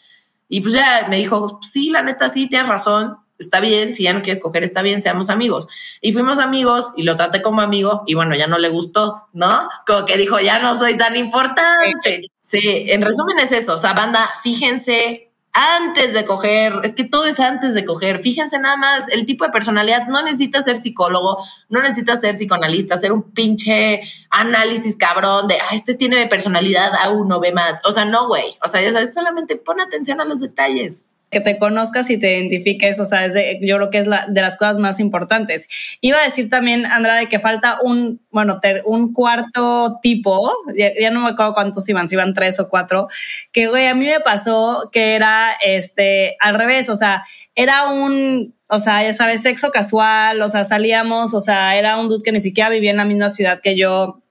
[0.49, 3.19] Y pues ya me dijo, sí, la neta, sí, tienes razón.
[3.39, 5.69] Está bien, si ya no quieres coger, está bien, seamos amigos.
[6.01, 9.69] Y fuimos amigos y lo traté como amigo y bueno, ya no le gustó, ¿no?
[9.87, 12.31] Como que dijo, ya no soy tan importante.
[12.49, 17.27] Sí, en resumen es eso, o sea, banda, fíjense antes de coger, es que todo
[17.27, 21.45] es antes de coger, fíjense nada más, el tipo de personalidad no necesita ser psicólogo,
[21.69, 27.11] no necesita ser psicoanalista, hacer un pinche análisis cabrón de, ah, este tiene personalidad a
[27.11, 30.25] uno, ve más, o sea, no, güey, o sea, ya sabes, solamente pon atención a
[30.25, 34.07] los detalles que te conozcas y te identifiques, o sea, es yo creo que es
[34.07, 35.69] la, de las cosas más importantes.
[36.01, 41.23] Iba a decir también, Andra, de que falta un, bueno, un cuarto tipo, ya, no
[41.23, 43.09] me acuerdo cuántos iban, si iban tres o cuatro,
[43.53, 48.55] que, güey, a mí me pasó que era, este, al revés, o sea, era un,
[48.69, 52.33] o sea, ya sabes, sexo casual, o sea, salíamos, o sea, era un dude que
[52.33, 54.23] ni siquiera vivía en la misma ciudad que yo,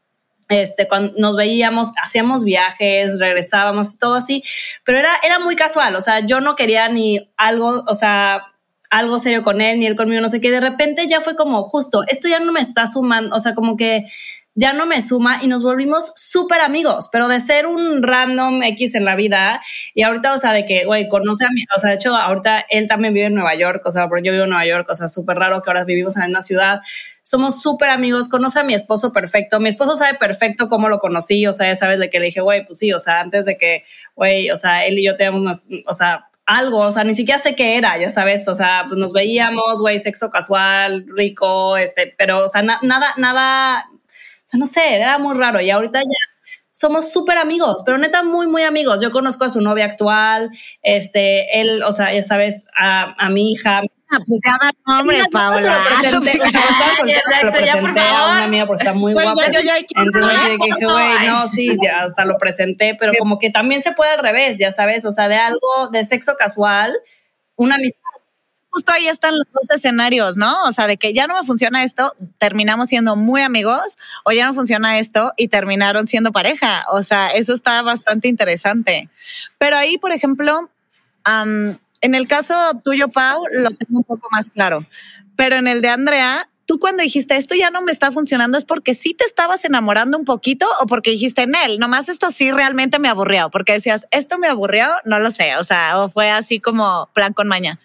[0.49, 4.43] este, cuando nos veíamos, hacíamos viajes, regresábamos, todo así,
[4.83, 8.43] pero era, era muy casual, o sea, yo no quería ni algo, o sea,
[8.89, 11.63] algo serio con él, ni él conmigo, no sé qué, de repente ya fue como
[11.63, 14.05] justo, esto ya no me está sumando, o sea, como que
[14.57, 18.95] ya no me suma y nos volvimos súper amigos, pero de ser un random X
[18.95, 19.61] en la vida
[19.93, 22.65] y ahorita, o sea, de que, güey, conoce a mí, o sea, de hecho, ahorita
[22.69, 24.95] él también vive en Nueva York, o sea, porque yo vivo en Nueva York, o
[24.95, 26.81] sea, súper raro que ahora vivimos en una ciudad,
[27.21, 31.45] somos súper amigos, conoce a mi esposo perfecto, mi esposo sabe perfecto cómo lo conocí,
[31.45, 33.59] o sea, ya sabes de que le dije, güey, pues sí, o sea, antes de
[33.59, 33.83] que,
[34.15, 37.53] güey, o sea, él y yo tenemos, o sea, algo, o sea, ni siquiera sé
[37.55, 42.45] qué era, ya sabes, o sea, pues nos veíamos, güey, sexo casual, rico, este, pero,
[42.45, 43.85] o sea, nada, nada,
[44.47, 46.37] sea, no sé, era muy raro y ahorita ya
[46.77, 49.01] somos súper amigos, pero neta muy, muy amigos.
[49.01, 50.51] Yo conozco a su novia actual,
[50.83, 53.81] este, él, o sea, ya sabes, a, a mi hija.
[54.09, 55.79] Ah, pues ya da nombre, Paola.
[56.01, 58.93] Se lo presenté, o sea, estaba soltera, se lo presenté a una amiga porque está
[58.93, 59.31] muy guapa.
[59.47, 64.11] Entonces dije, güey, no, sí, ya hasta lo presenté, pero como que también se puede
[64.11, 66.95] al revés, ya sabes, o sea, de algo de sexo casual,
[67.55, 68.06] una amistad
[68.77, 70.63] justo ahí están los dos escenarios, ¿no?
[70.65, 74.45] O sea, de que ya no me funciona esto, terminamos siendo muy amigos, o ya
[74.45, 76.85] no funciona esto y terminaron siendo pareja.
[76.91, 79.09] O sea, eso está bastante interesante.
[79.57, 80.69] Pero ahí, por ejemplo,
[81.25, 84.85] en el caso tuyo, Pau, lo tengo un poco más claro.
[85.35, 88.65] Pero en el de Andrea, tú cuando dijiste esto ya no me está funcionando, ¿es
[88.65, 92.51] porque sí te estabas enamorando un poquito o porque dijiste en él, nomás esto sí
[92.51, 93.49] realmente me aburrió?
[93.49, 97.33] Porque decías, esto me aburrió, no lo sé, o sea, o fue así como plan
[97.33, 97.79] con maña.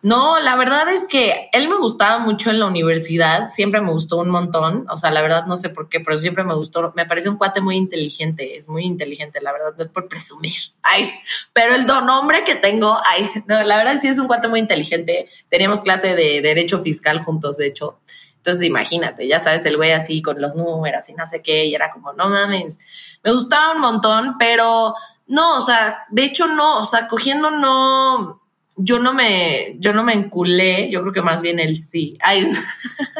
[0.00, 4.18] No, la verdad es que él me gustaba mucho en la universidad, siempre me gustó
[4.18, 7.04] un montón, o sea, la verdad no sé por qué, pero siempre me gustó, me
[7.04, 11.12] parece un cuate muy inteligente, es muy inteligente, la verdad, no es por presumir, ay,
[11.52, 14.60] pero el don hombre que tengo, ay, no, la verdad sí es un cuate muy
[14.60, 17.98] inteligente, teníamos clase de derecho fiscal juntos, de hecho,
[18.36, 21.74] entonces imagínate, ya sabes, el güey así con los números y no sé qué, y
[21.74, 22.78] era como, no mames,
[23.24, 24.94] me gustaba un montón, pero
[25.26, 28.47] no, o sea, de hecho no, o sea, cogiendo no
[28.78, 32.16] yo no me, yo no me enculé, yo creo que más bien él sí.
[32.20, 32.50] Ay,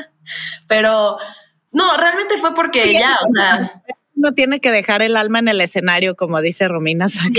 [0.68, 1.18] pero
[1.72, 3.82] no, realmente fue porque ya, o sea.
[4.14, 7.30] No tiene que dejar el alma en el escenario, como dice Romina Sí,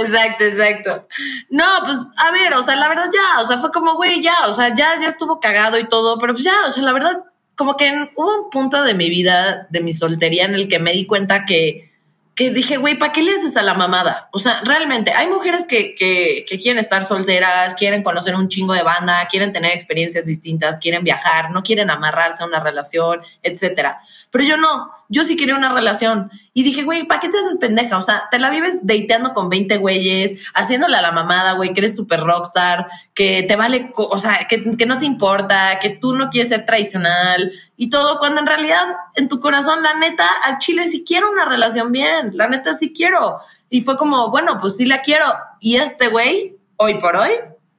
[0.00, 1.08] exacto, exacto.
[1.48, 4.34] No, pues a ver, o sea, la verdad ya, o sea, fue como, güey, ya,
[4.48, 7.22] o sea, ya, ya estuvo cagado y todo, pero pues ya, o sea, la verdad,
[7.54, 10.92] como que hubo un punto de mi vida, de mi soltería, en el que me
[10.92, 11.93] di cuenta que,
[12.34, 14.28] que dije, güey, ¿para qué le haces a la mamada?
[14.32, 18.72] O sea, realmente, hay mujeres que, que, que, quieren estar solteras, quieren conocer un chingo
[18.72, 24.00] de banda, quieren tener experiencias distintas, quieren viajar, no quieren amarrarse a una relación, etcétera.
[24.30, 24.90] Pero yo no.
[25.08, 26.30] Yo sí quería una relación.
[26.52, 27.98] Y dije, güey, ¿para qué te haces pendeja?
[27.98, 31.80] O sea, te la vives dateando con 20 güeyes, haciéndole a la mamada, güey, que
[31.80, 36.14] eres súper rockstar, que te vale, o sea, que, que no te importa, que tú
[36.14, 38.86] no quieres ser tradicional y todo, cuando en realidad
[39.16, 42.92] en tu corazón, la neta, al chile sí quiero una relación bien, la neta sí
[42.92, 43.38] quiero.
[43.68, 45.26] Y fue como, bueno, pues sí la quiero.
[45.60, 47.30] Y este güey, hoy por hoy,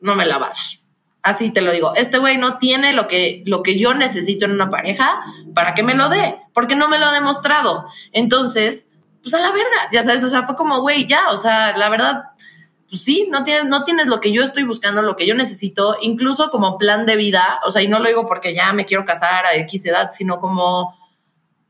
[0.01, 0.57] no me la va a dar.
[1.23, 1.95] Así te lo digo.
[1.95, 5.21] Este güey no tiene lo que, lo que yo necesito en una pareja
[5.55, 7.85] para que me lo dé, porque no me lo ha demostrado.
[8.13, 8.87] Entonces,
[9.21, 11.89] pues a la verga, ya sabes, o sea, fue como, güey, ya, o sea, la
[11.89, 12.23] verdad,
[12.89, 15.97] pues sí, no tienes, no tienes lo que yo estoy buscando, lo que yo necesito,
[16.01, 19.03] incluso como plan de vida, o sea, y no lo digo porque ya me quiero
[19.03, 20.97] casar a X edad, sino como,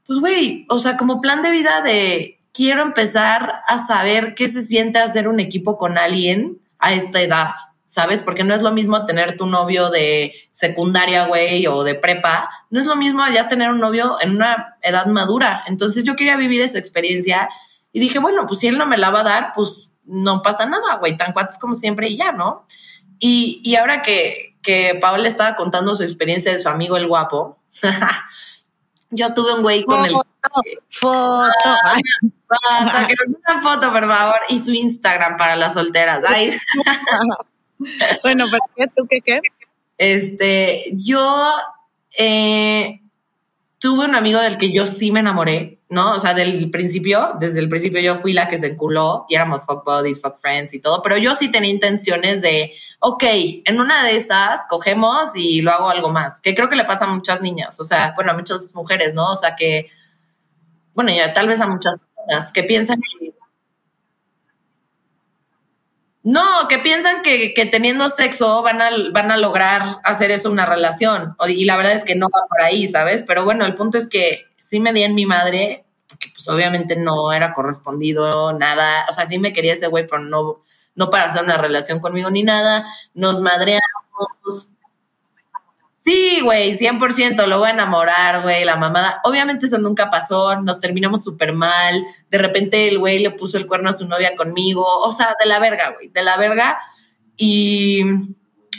[0.05, 4.63] pues güey, o sea, como plan de vida de quiero empezar a saber qué se
[4.63, 7.49] siente hacer un equipo con alguien a esta edad.
[7.95, 8.21] ¿Sabes?
[8.21, 12.81] Porque no es lo mismo tener tu novio de secundaria, güey, o de prepa, no
[12.81, 15.63] es lo mismo ya tener un novio en una edad madura.
[15.67, 17.47] Entonces yo quería vivir esa experiencia
[17.93, 20.65] y dije, bueno, pues si él no me la va a dar, pues no pasa
[20.65, 22.65] nada, güey, tan cuates como siempre y ya, ¿no?
[23.17, 27.59] Y, y ahora que, que Paola estaba contando su experiencia de su amigo el guapo,
[29.09, 30.13] yo tuve un güey con el...
[30.89, 31.49] Foto.
[32.47, 36.23] Basta, que nos una foto, por favor, y su Instagram para las solteras.
[36.27, 36.55] Ay.
[38.23, 39.41] bueno, pero ¿qué, ¿tú qué qué?
[39.97, 41.51] Este, yo
[42.17, 43.01] eh,
[43.79, 46.13] tuve un amigo del que yo sí me enamoré, ¿no?
[46.13, 49.65] O sea, del principio, desde el principio yo fui la que se enculó y éramos
[49.65, 53.23] fuck buddies, fuck friends y todo, pero yo sí tenía intenciones de, ok,
[53.65, 57.05] en una de estas cogemos y lo hago algo más, que creo que le pasa
[57.05, 59.31] a muchas niñas, o sea, bueno, a muchas mujeres, ¿no?
[59.31, 59.87] O sea, que,
[60.93, 63.33] bueno, ya tal vez a muchas personas que piensan que
[66.25, 71.35] no, que piensan que, teniendo sexo van a, van a lograr hacer eso una relación.
[71.47, 73.23] Y la verdad es que no va por ahí, ¿sabes?
[73.27, 76.95] Pero bueno, el punto es que sí me di en mi madre, porque pues obviamente
[76.95, 79.05] no era correspondido nada.
[79.07, 80.63] O sea, sí me quería ese güey, pero no,
[80.95, 82.87] no para hacer una relación conmigo ni nada.
[83.13, 84.69] Nos madreamos,
[86.05, 89.21] Sí, güey, 100% lo voy a enamorar, güey, la mamada.
[89.23, 92.05] Obviamente eso nunca pasó, nos terminamos súper mal.
[92.29, 94.85] De repente el güey le puso el cuerno a su novia conmigo.
[94.85, 96.77] O sea, de la verga, güey, de la verga.
[97.37, 98.03] Y,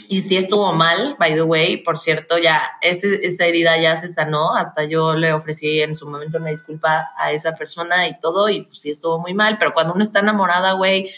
[0.07, 1.75] y sí estuvo mal, by the way.
[1.83, 4.55] Por cierto, ya este, esta herida ya se sanó.
[4.55, 8.47] Hasta yo le ofrecí en su momento una disculpa a esa persona y todo.
[8.47, 9.57] Y pues, sí estuvo muy mal.
[9.57, 11.11] Pero cuando uno está enamorada, güey,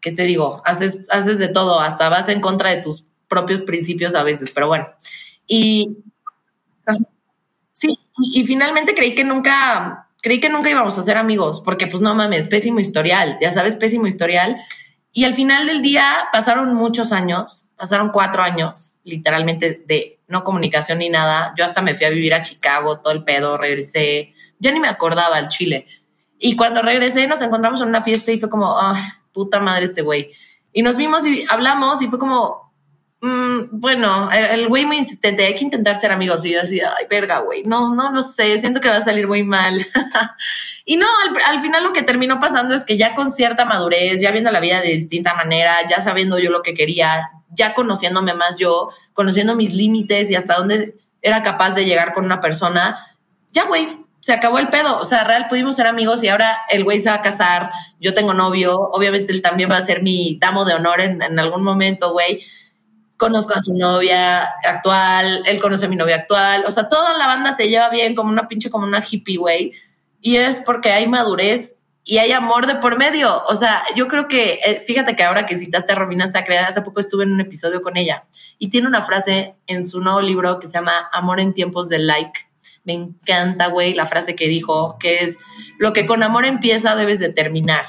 [0.00, 0.62] ¿qué te digo?
[0.64, 1.80] Haces, haces de todo.
[1.80, 4.52] Hasta vas en contra de tus propios principios a veces.
[4.52, 4.86] Pero bueno.
[5.46, 5.98] Y
[7.72, 12.02] sí, y, finalmente creí que nunca, creí que nunca íbamos a ser amigos, porque pues
[12.02, 14.56] no mames, pésimo historial, ya sabes, pésimo historial.
[15.12, 20.98] Y al final del día pasaron muchos años, pasaron cuatro años, literalmente, de no comunicación
[20.98, 21.54] ni nada.
[21.56, 24.88] Yo hasta me fui a vivir a Chicago, todo el pedo, regresé, ya ni me
[24.88, 25.86] acordaba al Chile.
[26.38, 29.00] Y cuando regresé nos encontramos en una fiesta y fue como, ah,
[29.32, 30.32] puta madre este güey.
[30.72, 32.63] Y nos vimos y hablamos y fue como,
[33.70, 36.44] bueno, el güey muy insistente, hay que intentar ser amigos.
[36.44, 39.26] Y yo decía, ay, verga, güey, no, no lo sé, siento que va a salir
[39.26, 39.84] muy mal.
[40.84, 41.06] y no,
[41.46, 44.60] al, final lo que terminó pasando es que ya con cierta madurez, ya viendo la
[44.60, 49.54] vida de distinta manera, ya sabiendo yo lo que quería, ya conociéndome más yo, conociendo
[49.54, 52.98] mis límites y hasta dónde era capaz de llegar con una persona,
[53.50, 53.86] ya, güey,
[54.20, 54.98] se acabó el pedo.
[54.98, 58.14] O sea, real pudimos ser amigos y ahora el güey se va a casar, yo
[58.14, 61.62] tengo novio, obviamente él también va a ser mi damo de honor en, en algún
[61.62, 62.42] momento, güey
[63.16, 67.26] conozco a su novia actual, él conoce a mi novia actual, o sea, toda la
[67.26, 69.72] banda se lleva bien como una pinche, como una hippie, güey,
[70.20, 74.28] y es porque hay madurez y hay amor de por medio, o sea, yo creo
[74.28, 77.40] que, eh, fíjate que ahora que citaste a Romina Sacre, hace poco estuve en un
[77.40, 78.24] episodio con ella
[78.58, 81.98] y tiene una frase en su nuevo libro que se llama Amor en tiempos de
[81.98, 82.40] like.
[82.84, 85.36] Me encanta, güey, la frase que dijo, que es,
[85.78, 87.86] lo que con amor empieza debes de terminar.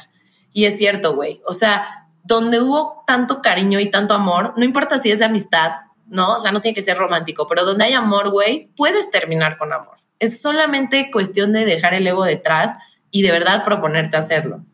[0.54, 1.42] Y es cierto, güey.
[1.46, 5.72] O sea, donde hubo tanto cariño y tanto amor, no importa si es de amistad,
[6.08, 6.36] ¿no?
[6.36, 9.72] O sea, no tiene que ser romántico, pero donde hay amor, güey, puedes terminar con
[9.72, 9.98] amor.
[10.20, 12.78] Es solamente cuestión de dejar el ego detrás
[13.12, 14.66] y de verdad proponerte hacerlo.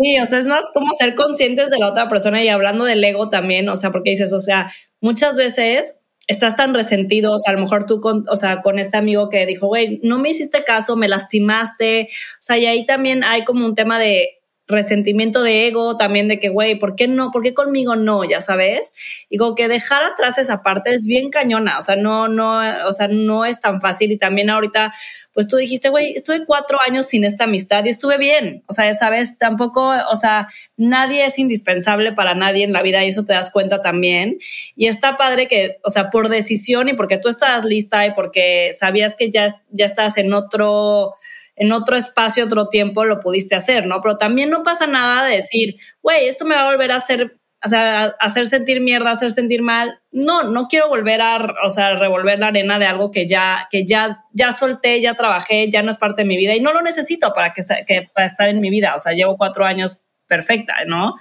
[0.00, 3.02] Sí, o sea, es más como ser conscientes de la otra persona y hablando del
[3.02, 4.70] ego también, o sea, porque dices, o sea,
[5.00, 8.96] muchas veces estás tan resentido, o sea, a lo mejor tú o sea, con este
[8.96, 13.24] amigo que dijo, güey, no me hiciste caso, me lastimaste, o sea, y ahí también
[13.24, 14.37] hay como un tema de
[14.68, 17.30] resentimiento de ego también de que, güey, ¿por qué no?
[17.30, 18.22] ¿Por qué conmigo no?
[18.24, 18.94] Ya sabes.
[19.30, 22.92] Y como que dejar atrás esa parte es bien cañona, o sea, no, no, o
[22.92, 24.12] sea, no es tan fácil.
[24.12, 24.92] Y también ahorita,
[25.32, 28.62] pues tú dijiste, güey, estuve cuatro años sin esta amistad y estuve bien.
[28.66, 30.46] O sea, sabes, tampoco, o sea,
[30.76, 34.38] nadie es indispensable para nadie en la vida y eso te das cuenta también.
[34.76, 38.72] Y está padre que, o sea, por decisión y porque tú estás lista y porque
[38.74, 41.14] sabías que ya, ya estás en otro
[41.58, 44.00] en otro espacio, otro tiempo lo pudiste hacer, ¿no?
[44.00, 47.38] Pero también no pasa nada de decir, güey, esto me va a volver a hacer,
[47.64, 50.00] o sea, hacer sentir mierda, hacer sentir mal.
[50.12, 53.84] No, no quiero volver a, o sea, revolver la arena de algo que ya, que
[53.84, 56.82] ya, ya solté, ya trabajé, ya no es parte de mi vida y no lo
[56.82, 58.94] necesito para que, que para estar en mi vida.
[58.94, 61.16] O sea, llevo cuatro años perfecta, ¿no?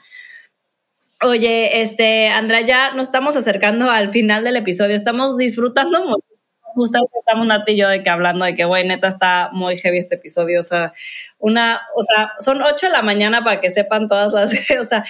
[1.24, 4.94] Oye, este, Andrea, ya nos estamos acercando al final del episodio.
[4.94, 6.37] Estamos disfrutando mucho
[6.78, 9.98] justamente estamos Nati y yo de que hablando de que, güey, neta está muy heavy
[9.98, 10.60] este episodio.
[10.60, 10.94] O sea,
[11.40, 15.04] una, o sea, son ocho de la mañana para que sepan todas las, o sea,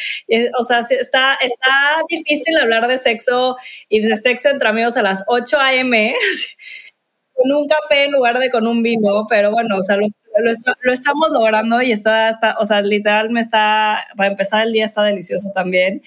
[0.59, 3.57] o sea, está, está difícil hablar de sexo
[3.89, 6.15] y de sexo entre amigos a las 8 a.m.
[7.33, 10.05] con un café en lugar de con un vino, pero bueno, o sea, lo,
[10.81, 14.85] lo, estamos logrando y está, está, o sea, literal me está, para empezar el día
[14.85, 16.01] está delicioso también.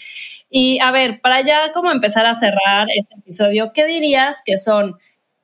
[0.48, 4.96] Y a ver, para ya como empezar a cerrar este episodio, ¿qué dirías que son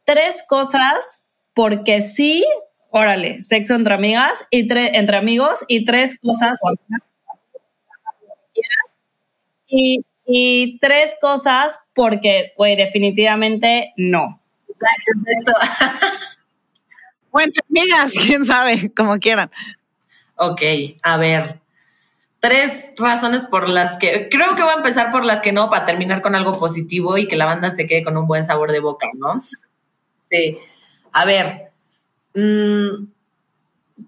[0.06, 2.46] tres cosas porque sí,
[2.90, 6.58] órale, sexo entre amigas y entre amigos y tres cosas
[9.66, 14.40] y, y tres cosas porque, güey, definitivamente no.
[14.68, 15.52] Exacto.
[17.32, 19.50] bueno, amigas, quién sabe, como quieran.
[20.36, 20.62] Ok,
[21.02, 21.60] a ver.
[22.38, 25.86] Tres razones por las que creo que voy a empezar por las que no, para
[25.86, 28.80] terminar con algo positivo y que la banda se quede con un buen sabor de
[28.80, 29.40] boca, ¿no?
[30.30, 30.58] Sí.
[31.12, 31.72] A ver,
[32.34, 33.06] mm,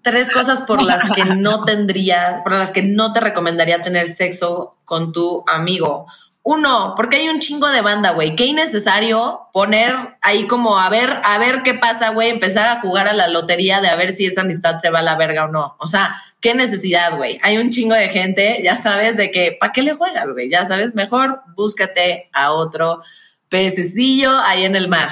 [0.01, 4.77] tres cosas por las que no tendrías, por las que no te recomendaría tener sexo
[4.85, 6.07] con tu amigo.
[6.41, 8.35] Uno, porque hay un chingo de banda, güey.
[8.35, 12.29] Qué innecesario poner ahí como a ver, a ver qué pasa, güey.
[12.29, 15.03] Empezar a jugar a la lotería de a ver si esa amistad se va a
[15.03, 15.75] la verga o no.
[15.79, 17.37] O sea, qué necesidad, güey.
[17.43, 20.49] Hay un chingo de gente, ya sabes, de que, ¿para qué le juegas, güey?
[20.49, 23.01] Ya sabes, mejor búscate a otro
[23.49, 25.09] pececillo ahí en el mar.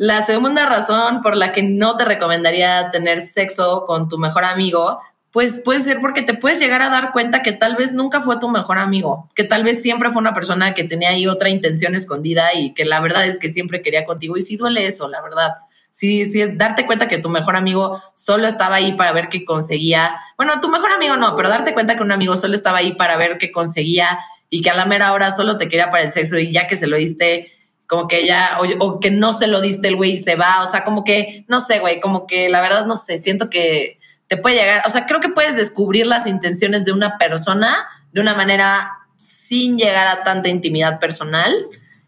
[0.00, 4.98] La segunda razón por la que no te recomendaría tener sexo con tu mejor amigo,
[5.30, 8.38] pues puede ser porque te puedes llegar a dar cuenta que tal vez nunca fue
[8.38, 11.94] tu mejor amigo, que tal vez siempre fue una persona que tenía ahí otra intención
[11.94, 15.20] escondida y que la verdad es que siempre quería contigo y sí duele eso, la
[15.20, 15.56] verdad.
[15.90, 20.18] Sí, sí, darte cuenta que tu mejor amigo solo estaba ahí para ver qué conseguía.
[20.38, 23.18] Bueno, tu mejor amigo no, pero darte cuenta que un amigo solo estaba ahí para
[23.18, 26.38] ver qué conseguía y que a la mera hora solo te quería para el sexo
[26.38, 27.52] y ya que se lo diste,
[27.90, 30.70] como que ya, o, que no se lo diste el güey y se va, o
[30.70, 34.36] sea, como que, no sé, güey, como que la verdad no sé, siento que te
[34.36, 38.34] puede llegar, o sea, creo que puedes descubrir las intenciones de una persona de una
[38.34, 41.52] manera sin llegar a tanta intimidad personal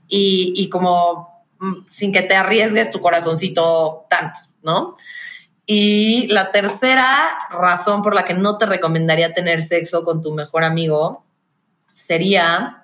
[0.07, 4.95] y, y como mm, sin que te arriesgues tu corazoncito tanto, ¿no?
[5.67, 10.63] Y la tercera razón por la que no te recomendaría tener sexo con tu mejor
[10.63, 11.25] amigo
[11.91, 12.82] sería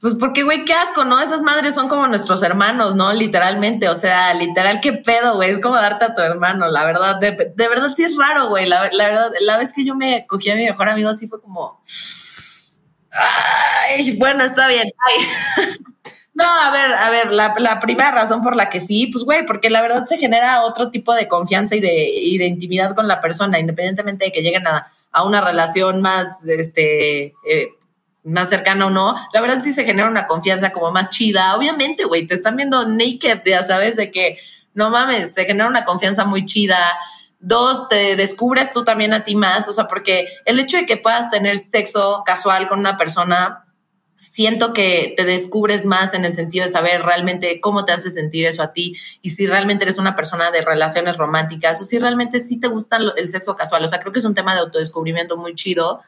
[0.00, 1.20] pues porque, güey, qué asco, ¿no?
[1.20, 3.12] Esas madres son como nuestros hermanos, ¿no?
[3.12, 7.16] Literalmente, o sea, literal, qué pedo, güey, es como darte a tu hermano, la verdad,
[7.16, 10.56] de, verdad sí es raro, güey, la, verdad, la vez que yo me cogí a
[10.56, 11.82] mi mejor amigo sí fue como,
[14.18, 14.90] bueno, está bien,
[16.38, 19.70] No, a ver, a ver, la, primera razón por la que sí, pues güey, porque
[19.70, 23.20] la verdad se genera otro tipo de confianza y de, y de intimidad con la
[23.20, 27.70] persona, independientemente de que lleguen a, a una relación más, este, eh,
[28.24, 31.56] más cercana o no, la verdad sí se genera una confianza como más chida.
[31.56, 34.38] Obviamente, güey, te están viendo naked, ya sabes, de que
[34.74, 36.78] no mames, se genera una confianza muy chida.
[37.40, 40.96] Dos, te descubres tú también a ti más, o sea, porque el hecho de que
[40.96, 43.64] puedas tener sexo casual con una persona,
[44.16, 48.46] siento que te descubres más en el sentido de saber realmente cómo te hace sentir
[48.46, 52.40] eso a ti y si realmente eres una persona de relaciones románticas o si realmente
[52.40, 53.84] sí te gusta el sexo casual.
[53.84, 56.02] O sea, creo que es un tema de autodescubrimiento muy chido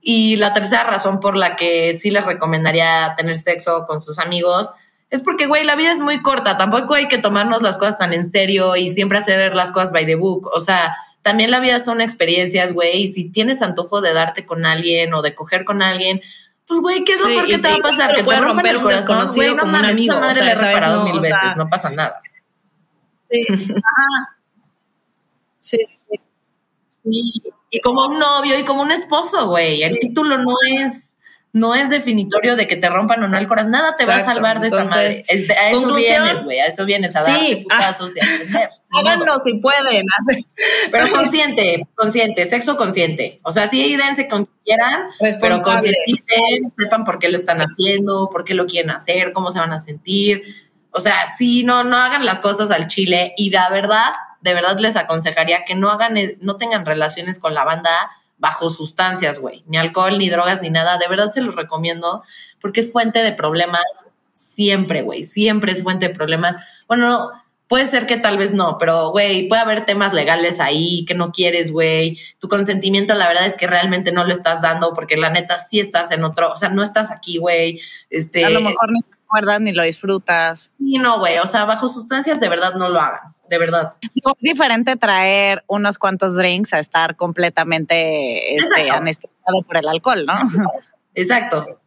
[0.00, 4.72] y la tercera razón por la que sí les recomendaría tener sexo con sus amigos
[5.10, 6.56] es porque, güey, la vida es muy corta.
[6.56, 10.06] Tampoco hay que tomarnos las cosas tan en serio y siempre hacer las cosas by
[10.06, 10.48] the book.
[10.54, 13.02] O sea, también la vida son experiencias, güey.
[13.02, 16.22] Y si tienes antojo de darte con alguien o de coger con alguien,
[16.66, 18.14] pues, güey, ¿qué es lo peor que te va a pasar?
[18.14, 19.54] Que te rompan el corazón, güey.
[19.54, 21.56] No mames, esa madre le he reparado mil veces.
[21.56, 22.20] No pasa nada.
[23.28, 23.44] Sí.
[25.60, 26.20] sí, sí.
[27.02, 29.82] Sí y como un novio y como un esposo, güey.
[29.82, 31.18] El título no es,
[31.52, 33.70] no es definitorio de que te rompan o no el corazón.
[33.70, 35.24] Nada te va a salvar de esa madre.
[35.28, 36.58] a eso vienes, güey.
[36.58, 38.70] A eso vienes, a dar putazos y a entender.
[38.92, 40.04] Háganlo si pueden.
[40.90, 43.40] Pero consciente, consciente, sexo consciente.
[43.44, 45.10] O sea, sí, dense con quieran,
[45.40, 49.58] pero concienticen, sepan por qué lo están haciendo, por qué lo quieren hacer, cómo se
[49.58, 50.42] van a sentir.
[50.92, 53.32] O sea, sí, no, no hagan las cosas al chile.
[53.36, 54.10] Y la verdad,
[54.40, 57.90] de verdad les aconsejaría que no hagan, no tengan relaciones con la banda
[58.38, 60.98] bajo sustancias, güey, ni alcohol, ni drogas, ni nada.
[60.98, 62.22] De verdad se los recomiendo
[62.60, 63.84] porque es fuente de problemas
[64.34, 66.56] siempre, güey, siempre es fuente de problemas.
[66.88, 67.30] Bueno,
[67.68, 71.32] puede ser que tal vez no, pero, güey, puede haber temas legales ahí que no
[71.32, 72.18] quieres, güey.
[72.38, 75.78] Tu consentimiento, la verdad es que realmente no lo estás dando porque la neta sí
[75.78, 77.80] estás en otro, o sea, no estás aquí, güey.
[78.08, 80.72] Este, A lo mejor ni te acuerdas ni lo disfrutas.
[80.78, 83.92] Sí, no, güey, o sea, bajo sustancias de verdad no lo hagan de verdad.
[84.00, 90.34] Es diferente traer unos cuantos drinks a estar completamente este, anestesiado por el alcohol, ¿no?
[91.14, 91.80] Exacto.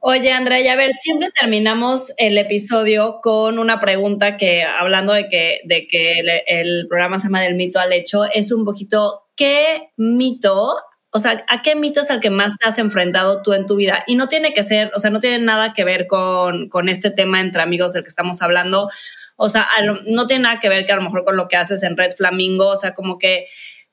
[0.00, 5.28] Oye, Andrea, y a ver, siempre terminamos el episodio con una pregunta que, hablando de
[5.28, 9.28] que, de que el, el programa se llama Del mito al hecho, es un poquito,
[9.36, 10.74] ¿qué mito
[11.14, 13.76] o sea, ¿a qué mito es el que más te has enfrentado tú en tu
[13.76, 14.02] vida?
[14.06, 17.10] Y no tiene que ser, o sea, no tiene nada que ver con, con este
[17.10, 18.88] tema entre amigos del que estamos hablando.
[19.36, 19.68] O sea,
[20.06, 22.12] no tiene nada que ver que a lo mejor con lo que haces en Red
[22.12, 22.68] Flamingo.
[22.68, 23.46] O sea, como que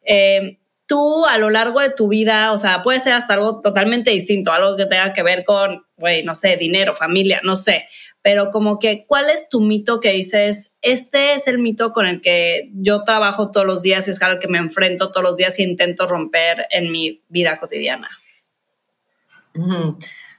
[0.03, 4.11] eh, tú a lo largo de tu vida, o sea, puede ser hasta algo totalmente
[4.11, 7.87] distinto, algo que tenga que ver con, güey, no sé, dinero, familia, no sé
[8.21, 12.21] pero como que, ¿cuál es tu mito que dices, este es el mito con el
[12.21, 15.63] que yo trabajo todos los días, es algo que me enfrento todos los días e
[15.63, 18.09] intento romper en mi vida cotidiana?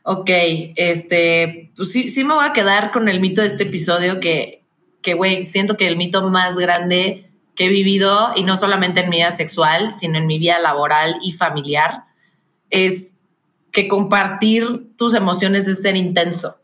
[0.02, 0.30] Ok,
[0.76, 4.59] este, pues sí, sí me voy a quedar con el mito de este episodio que,
[5.02, 9.10] que, güey, siento que el mito más grande que he vivido, y no solamente en
[9.10, 12.04] mi vida sexual, sino en mi vida laboral y familiar,
[12.70, 13.12] es
[13.72, 16.60] que compartir tus emociones es ser intenso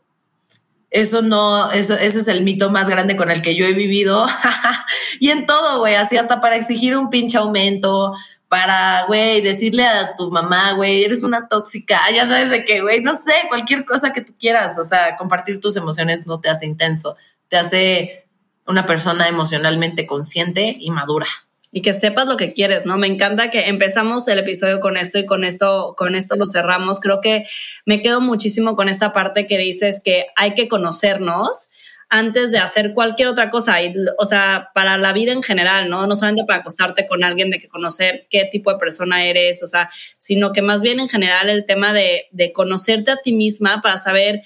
[0.89, 4.25] eso no, eso, ese es el mito más grande con el que yo he vivido.
[5.19, 8.13] y en todo, güey, así hasta para exigir un pinche aumento,
[8.47, 13.01] para, güey, decirle a tu mamá, güey, eres una tóxica, ya sabes de qué, güey,
[13.01, 14.77] no sé, cualquier cosa que tú quieras.
[14.77, 17.17] O sea, compartir tus emociones no te hace intenso,
[17.49, 18.26] te hace
[18.67, 21.27] una persona emocionalmente consciente y madura
[21.71, 22.97] y que sepas lo que quieres, ¿no?
[22.97, 26.99] Me encanta que empezamos el episodio con esto y con esto, con esto lo cerramos.
[26.99, 27.43] Creo que
[27.85, 31.69] me quedo muchísimo con esta parte que dices que hay que conocernos
[32.09, 33.81] antes de hacer cualquier otra cosa.
[33.81, 36.07] Y, o sea, para la vida en general, ¿no?
[36.07, 39.67] No solamente para acostarte con alguien, de que conocer qué tipo de persona eres, o
[39.67, 43.81] sea, sino que más bien en general el tema de, de conocerte a ti misma
[43.81, 44.41] para saber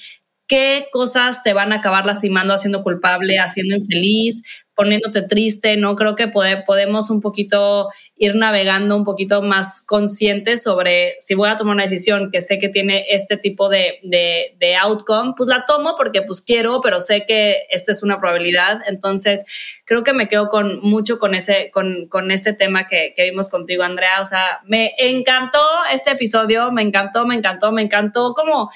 [0.51, 4.43] qué cosas te van a acabar lastimando, haciendo culpable, haciendo infeliz,
[4.75, 5.95] poniéndote triste, ¿no?
[5.95, 7.87] Creo que podemos un poquito
[8.17, 12.59] ir navegando un poquito más conscientes sobre si voy a tomar una decisión que sé
[12.59, 14.01] que tiene este tipo de,
[14.81, 18.81] outcome, pues la tomo porque pues quiero, pero sé que esta es una probabilidad.
[18.87, 19.45] Entonces,
[19.85, 23.83] creo que me quedo con mucho con ese, con este tema que, que vimos contigo,
[23.83, 24.19] Andrea.
[24.19, 28.69] O sea, me encantó este episodio, me encantó, me encantó, me encantó como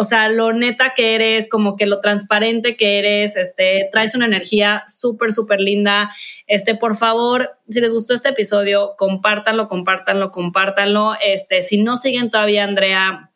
[0.00, 4.24] o sea, lo neta que eres, como que lo transparente que eres, este, traes una
[4.24, 6.10] energía súper, súper linda.
[6.46, 11.16] Este, por favor, si les gustó este episodio, compártanlo, compártanlo, compártanlo.
[11.22, 13.30] Este, si no siguen todavía Andrea,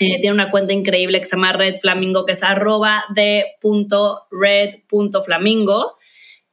[0.00, 4.26] eh, tiene una cuenta increíble que se llama Red Flamingo, que es arroba de punto
[4.32, 4.70] red
[5.24, 5.98] flamingo.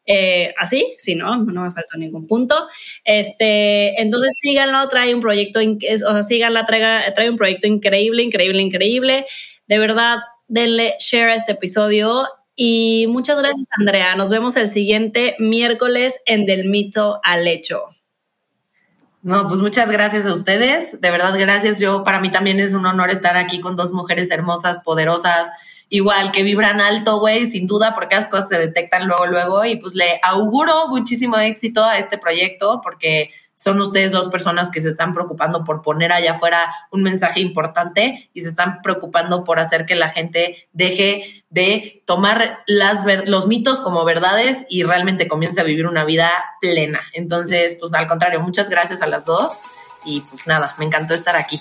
[0.08, 2.68] Eh, así, sí, no, no me faltó ningún punto.
[3.04, 9.26] Este, entonces síganlo, trae un proyecto, o sea, síganla, trae un proyecto increíble, increíble, increíble.
[9.68, 14.16] De verdad, denle share a este episodio y muchas gracias, Andrea.
[14.16, 17.96] Nos vemos el siguiente miércoles en Del Mito al Hecho.
[19.22, 21.02] No, pues muchas gracias a ustedes.
[21.02, 21.80] De verdad, gracias.
[21.80, 25.50] Yo, para mí también es un honor estar aquí con dos mujeres hermosas, poderosas,
[25.90, 29.66] igual que vibran alto, güey, sin duda, porque las cosas se detectan luego, luego.
[29.66, 34.82] Y pues le auguro muchísimo éxito a este proyecto, porque son ustedes dos personas que
[34.82, 39.60] se están preocupando por poner allá afuera un mensaje importante y se están preocupando por
[39.60, 45.62] hacer que la gente deje de tomar las los mitos como verdades y realmente comience
[45.62, 46.30] a vivir una vida
[46.60, 47.02] plena.
[47.14, 49.58] Entonces, pues al contrario, muchas gracias a las dos
[50.04, 51.60] y pues nada, me encantó estar aquí.